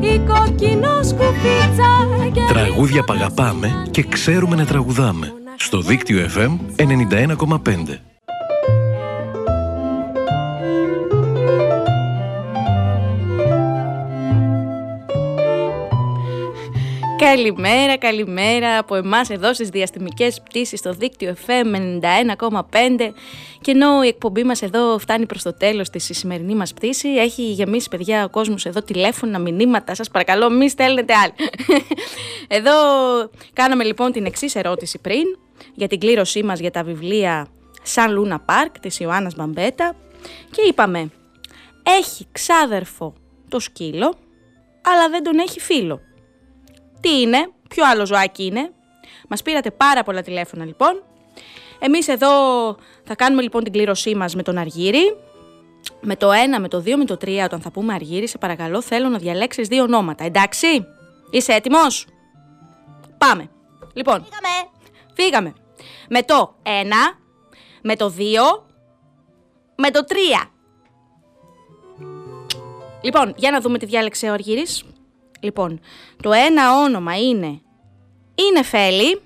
Η 0.00 0.18
κόκκινο 0.18 1.02
σκουφίτσα 1.02 2.08
Τραγούδια 2.48 3.02
παγαπάμε 3.04 3.86
και 3.90 4.02
ξέρουμε 4.02 4.56
να 4.56 4.64
τραγουδάμε. 4.66 5.32
Στο 5.56 5.80
δίκτυο 5.80 6.26
FM 6.36 6.58
91,5 6.76 7.46
Καλημέρα, 17.34 17.96
καλημέρα 17.96 18.78
από 18.78 18.94
εμάς 18.94 19.30
εδώ 19.30 19.54
στις 19.54 19.68
διαστημικές 19.68 20.40
πτήσεις 20.40 20.78
στο 20.78 20.92
δίκτυο 20.92 21.36
FM 21.46 21.74
91,5 21.74 23.12
και 23.60 23.70
ενώ 23.70 24.02
η 24.02 24.06
εκπομπή 24.06 24.44
μας 24.44 24.62
εδώ 24.62 24.98
φτάνει 24.98 25.26
προς 25.26 25.42
το 25.42 25.56
τέλος 25.56 25.90
της 25.90 26.10
σημερινή 26.12 26.54
μας 26.54 26.74
πτήση 26.74 27.08
έχει 27.08 27.42
γεμίσει 27.42 27.88
παιδιά 27.88 28.24
ο 28.24 28.28
κόσμος 28.28 28.66
εδώ 28.66 28.82
τηλέφωνα, 28.82 29.38
μηνύματα, 29.38 29.94
σας 29.94 30.10
παρακαλώ 30.10 30.50
μη 30.50 30.68
στέλνετε 30.68 31.14
άλλοι. 31.14 31.32
εδώ 32.58 32.72
κάναμε 33.52 33.84
λοιπόν 33.84 34.12
την 34.12 34.24
εξής 34.24 34.54
ερώτηση 34.54 34.98
πριν 34.98 35.24
για 35.74 35.88
την 35.88 36.00
κλήρωσή 36.00 36.42
μας 36.42 36.58
για 36.58 36.70
τα 36.70 36.82
βιβλία 36.82 37.46
Σαν 37.82 38.12
Λούνα 38.12 38.40
Πάρκ 38.40 38.78
της 38.78 39.00
Ιωάννας 39.00 39.34
Μπαμπέτα 39.34 39.96
και 40.50 40.62
είπαμε 40.68 41.10
έχει 41.82 42.26
ξάδερφο 42.32 43.14
το 43.48 43.58
σκύλο 43.58 44.14
αλλά 44.82 45.08
δεν 45.10 45.22
τον 45.22 45.38
έχει 45.38 45.60
φίλο. 45.60 46.00
Τι 47.00 47.20
είναι, 47.20 47.50
ποιο 47.68 47.84
άλλο 47.86 48.06
ζωάκι 48.06 48.44
είναι. 48.44 48.72
Μας 49.28 49.42
πήρατε 49.42 49.70
πάρα 49.70 50.02
πολλά 50.02 50.22
τηλέφωνα 50.22 50.64
λοιπόν. 50.64 51.02
Εμείς 51.78 52.08
εδώ 52.08 52.28
θα 53.04 53.14
κάνουμε 53.14 53.42
λοιπόν 53.42 53.62
την 53.64 53.72
κλήρωσή 53.72 54.14
μας 54.14 54.34
με 54.34 54.42
τον 54.42 54.58
Αργύρι. 54.58 55.16
Με 56.00 56.16
το 56.16 56.30
1, 56.30 56.60
με 56.60 56.68
το 56.68 56.78
2, 56.78 56.94
με 56.96 57.04
το 57.04 57.14
3, 57.14 57.40
όταν 57.44 57.60
θα 57.60 57.70
πούμε 57.70 57.94
Αργύρι, 57.94 58.26
σε 58.28 58.38
παρακαλώ 58.38 58.82
θέλω 58.82 59.08
να 59.08 59.18
διαλέξεις 59.18 59.68
δύο 59.68 59.82
ονόματα, 59.82 60.24
εντάξει; 60.24 60.86
Είσαι 61.30 61.52
έτοιμος; 61.52 62.06
Πάμε. 63.18 63.50
Λοιπόν, 63.92 64.24
φύγαμε. 64.24 64.68
φύγαμε. 65.14 65.54
Με 66.08 66.22
το 66.22 66.54
1, 66.62 66.68
με 67.82 67.96
το 67.96 68.14
2, 68.18 68.62
με 69.76 69.90
το 69.90 70.04
3. 70.08 70.50
Λοιπόν, 73.02 73.34
για 73.36 73.50
να 73.50 73.60
δούμε 73.60 73.78
τι 73.78 73.86
διάλεξε 73.86 74.28
ο 74.28 74.32
Αργύρης. 74.32 74.84
Λοιπόν, 75.40 75.80
το 76.22 76.32
ένα 76.32 76.82
όνομα 76.82 77.18
είναι 77.18 77.60
είναι 78.34 78.62
Φέλη 78.62 79.22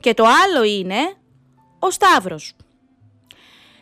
και 0.00 0.14
το 0.14 0.24
άλλο 0.24 0.64
είναι 0.64 1.14
ο 1.78 1.90
Σταύρος. 1.90 2.52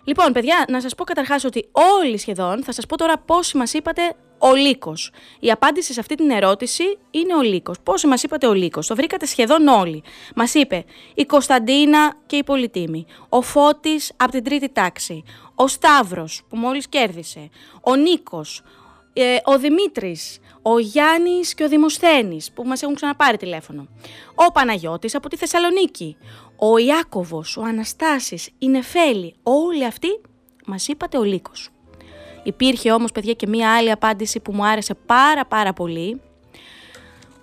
Λοιπόν, 0.04 0.32
παιδιά, 0.32 0.64
να 0.68 0.80
σας 0.80 0.94
πω 0.94 1.04
καταρχάς 1.04 1.44
ότι 1.44 1.68
όλοι 2.02 2.18
σχεδόν, 2.18 2.64
θα 2.64 2.72
σας 2.72 2.86
πω 2.86 2.96
τώρα 2.96 3.18
πόσοι 3.18 3.56
μας 3.56 3.72
είπατε 3.72 4.16
ο 4.38 4.54
Λύκος. 4.54 5.12
Η 5.40 5.50
απάντηση 5.50 5.92
σε 5.92 6.00
αυτή 6.00 6.14
την 6.14 6.30
ερώτηση 6.30 6.98
είναι 7.10 7.34
ο 7.34 7.42
Λύκος. 7.42 7.80
Πόσοι 7.82 8.06
μας 8.06 8.22
είπατε 8.22 8.46
ο 8.46 8.52
Λύκος; 8.52 8.86
Το 8.86 8.94
βρήκατε 8.94 9.26
σχεδόν 9.26 9.66
όλοι. 9.68 10.02
Μας 10.34 10.54
είπε 10.54 10.84
η 11.14 11.24
Κωνσταντίνα 11.24 12.14
και 12.26 12.36
η 12.36 12.44
Πολυτήμη. 12.44 13.06
Ο 13.28 13.42
Φώτης 13.42 14.12
από 14.16 14.30
την 14.30 14.44
τρίτη 14.44 14.68
τάξη. 14.68 15.22
Ο 15.54 15.66
Σταύρος 15.66 16.42
που 16.48 16.56
μόλις 16.56 16.88
κέρδισε. 16.88 17.48
Ο 17.82 17.94
Νίκος. 17.94 18.62
Ε, 19.12 19.36
ο 19.44 19.58
Δημήτρης 19.58 20.38
ο 20.66 20.78
Γιάννης 20.78 21.54
και 21.54 21.64
ο 21.64 21.68
Δημοσθένης 21.68 22.52
που 22.52 22.64
μας 22.64 22.82
έχουν 22.82 22.94
ξαναπάρει 22.94 23.36
τηλέφωνο, 23.36 23.88
ο 24.34 24.52
Παναγιώτης 24.52 25.14
από 25.14 25.28
τη 25.28 25.36
Θεσσαλονίκη, 25.36 26.16
ο 26.56 26.78
Ιάκωβος, 26.78 27.56
ο 27.56 27.62
Αναστάσης, 27.62 28.50
η 28.58 28.68
Νεφέλη, 28.68 29.34
όλοι 29.42 29.84
αυτοί 29.84 30.20
μας 30.66 30.88
είπατε 30.88 31.18
ο 31.18 31.22
Λύκος. 31.22 31.68
Υπήρχε 32.42 32.92
όμως 32.92 33.12
παιδιά 33.12 33.32
και 33.32 33.46
μία 33.46 33.74
άλλη 33.74 33.90
απάντηση 33.90 34.40
που 34.40 34.52
μου 34.52 34.66
άρεσε 34.66 34.94
πάρα 34.94 35.46
πάρα 35.46 35.72
πολύ, 35.72 36.20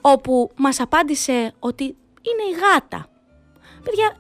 όπου 0.02 0.52
μας 0.56 0.80
απάντησε 0.80 1.54
ότι 1.60 1.84
είναι 2.22 2.44
η 2.52 2.60
γάτα. 2.60 3.08
Παιδιά, 3.84 4.16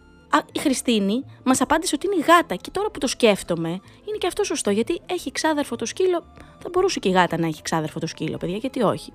η 0.51 0.59
Χριστίνη 0.59 1.25
μας 1.43 1.61
απάντησε 1.61 1.95
ότι 1.95 2.05
είναι 2.05 2.15
η 2.15 2.25
γάτα 2.27 2.55
και 2.55 2.69
τώρα 2.71 2.91
που 2.91 2.99
το 2.99 3.07
σκέφτομαι 3.07 3.69
είναι 3.69 4.17
και 4.17 4.27
αυτό 4.27 4.43
σωστό 4.43 4.69
γιατί 4.69 5.01
έχει 5.05 5.31
ξάδερφο 5.31 5.75
το 5.75 5.85
σκύλο, 5.85 6.23
θα 6.59 6.69
μπορούσε 6.71 6.99
και 6.99 7.09
η 7.09 7.11
γάτα 7.11 7.37
να 7.37 7.47
έχει 7.47 7.61
ξάδερφο 7.61 7.99
το 7.99 8.07
σκύλο 8.07 8.37
παιδιά 8.37 8.57
γιατί 8.57 8.81
όχι. 8.81 9.13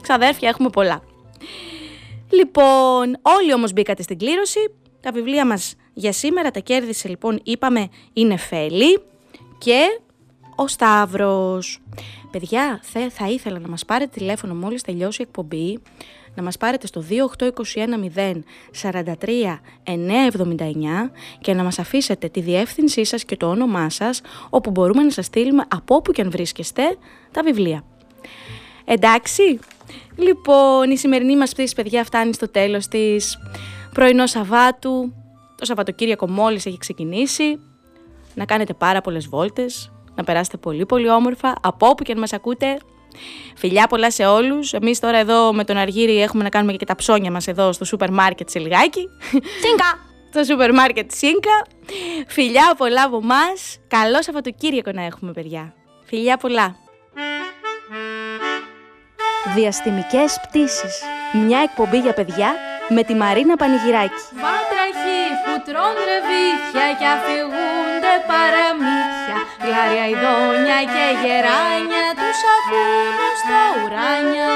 Ξαδέρφια 0.00 0.48
έχουμε 0.48 0.70
πολλά. 0.70 1.02
Λοιπόν, 2.30 3.18
όλοι 3.22 3.54
όμως 3.54 3.72
μπήκατε 3.72 4.02
στην 4.02 4.18
κλήρωση, 4.18 4.74
τα 5.00 5.12
βιβλία 5.12 5.46
μας 5.46 5.74
για 5.94 6.12
σήμερα 6.12 6.50
τα 6.50 6.60
κέρδισε 6.60 7.08
λοιπόν 7.08 7.40
είπαμε 7.42 7.88
είναι 8.12 8.36
Φέλη 8.36 9.02
και 9.58 10.00
ο 10.56 10.68
Σταύρος. 10.68 11.80
Παιδιά, 12.30 12.80
θα 13.10 13.28
ήθελα 13.28 13.58
να 13.58 13.68
μας 13.68 13.84
πάρετε 13.84 14.18
τηλέφωνο 14.18 14.54
μόλις 14.54 14.82
τελειώσει 14.82 15.22
η 15.22 15.24
εκπομπή 15.28 15.80
να 16.34 16.42
μας 16.42 16.56
πάρετε 16.56 16.86
στο 16.86 17.04
28210 18.16 18.42
43 18.82 19.60
979 19.84 21.10
και 21.40 21.54
να 21.54 21.62
μας 21.62 21.78
αφήσετε 21.78 22.28
τη 22.28 22.40
διεύθυνσή 22.40 23.04
σας 23.04 23.24
και 23.24 23.36
το 23.36 23.48
όνομά 23.48 23.90
σας 23.90 24.20
όπου 24.50 24.70
μπορούμε 24.70 25.02
να 25.02 25.10
σας 25.10 25.26
στείλουμε 25.26 25.64
από 25.68 25.94
όπου 25.94 26.12
και 26.12 26.22
αν 26.22 26.30
βρίσκεστε 26.30 26.82
τα 27.32 27.42
βιβλία. 27.42 27.84
Εντάξει, 28.84 29.58
λοιπόν 30.16 30.90
η 30.90 30.96
σημερινή 30.96 31.36
μας 31.36 31.52
πτήση 31.52 31.74
παιδιά 31.74 32.04
φτάνει 32.04 32.34
στο 32.34 32.50
τέλος 32.50 32.88
της 32.88 33.38
πρωινό 33.94 34.26
Σαββάτου, 34.26 35.12
το 35.56 35.64
Σαββατοκύριακο 35.64 36.28
μόλις 36.28 36.66
έχει 36.66 36.78
ξεκινήσει. 36.78 37.58
να 38.34 38.44
κάνετε 38.44 38.74
πάρα 38.74 39.00
πολλές 39.00 39.26
βόλτες, 39.26 39.92
να 40.14 40.24
περάσετε 40.24 40.56
πολύ 40.56 40.86
πολύ 40.86 41.10
όμορφα, 41.10 41.54
από 41.62 41.88
όπου 41.88 42.02
και 42.02 42.12
αν 42.12 42.18
μας 42.18 42.32
ακούτε. 42.32 42.78
Φιλιά 43.56 43.86
πολλά 43.86 44.10
σε 44.10 44.26
όλους. 44.26 44.72
Εμείς 44.72 44.98
τώρα 44.98 45.18
εδώ 45.18 45.52
με 45.52 45.64
τον 45.64 45.76
Αργύρι 45.76 46.22
έχουμε 46.22 46.42
να 46.42 46.48
κάνουμε 46.48 46.72
και 46.72 46.84
τα 46.84 46.94
ψώνια 46.94 47.30
μας 47.30 47.46
εδώ 47.46 47.72
στο 47.72 47.84
σούπερ 47.84 48.10
μάρκετ 48.10 48.50
σε 48.50 48.58
λιγάκι. 48.58 49.08
Σίνκα! 49.62 49.98
στο 50.32 50.44
σούπερ 50.44 50.72
μάρκετ 50.74 51.10
Σίνκα. 51.12 51.66
Φιλιά 52.26 52.74
πολλά 52.76 53.02
από 53.02 53.16
εμάς. 53.22 53.78
Καλό 53.88 54.22
Σαββατοκύριακο 54.22 54.90
να 54.92 55.02
έχουμε, 55.02 55.32
παιδιά. 55.32 55.74
Φιλιά 56.04 56.36
πολλά. 56.36 56.76
Διαστημικές 59.54 60.40
πτήσεις. 60.42 61.02
Μια 61.46 61.60
εκπομπή 61.60 61.98
για 61.98 62.12
παιδιά 62.12 62.54
με 62.88 63.02
τη 63.02 63.14
Μαρίνα 63.14 63.56
Πανηγυράκη. 63.56 64.22
Βάτραχοι 64.44 65.22
που 65.44 65.54
τρώνε 65.66 66.02
ρεβίθια 66.10 66.86
και 66.98 67.06
αφηγούνται 67.16 68.14
παραμύθια 68.30 68.99
Γλάρια 69.70 70.06
ειδόνια 70.08 70.78
και 70.92 71.06
γεράνια 71.22 72.06
τους 72.20 72.40
ακούν 72.56 73.16
στα 73.40 73.60
ουράνια 73.78 74.50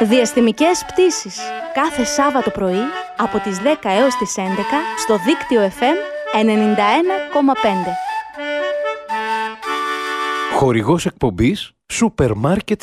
Διαστημικές 0.00 0.84
πτήσεις. 0.86 1.38
Κάθε 1.74 2.04
Σάββατο 2.04 2.50
πρωί 2.50 2.84
από 3.16 3.38
τις 3.38 3.60
10 3.60 3.74
έως 3.82 4.14
τις 4.16 4.34
11 4.36 4.40
στο 4.98 5.16
δίκτυο 5.26 5.60
FM 5.78 5.98
91,5. 6.32 6.46
Χορηγός 10.56 11.06
εκπομπής 11.06 11.72
Σούπερ 11.92 12.34
Μάρκετ 12.34 12.82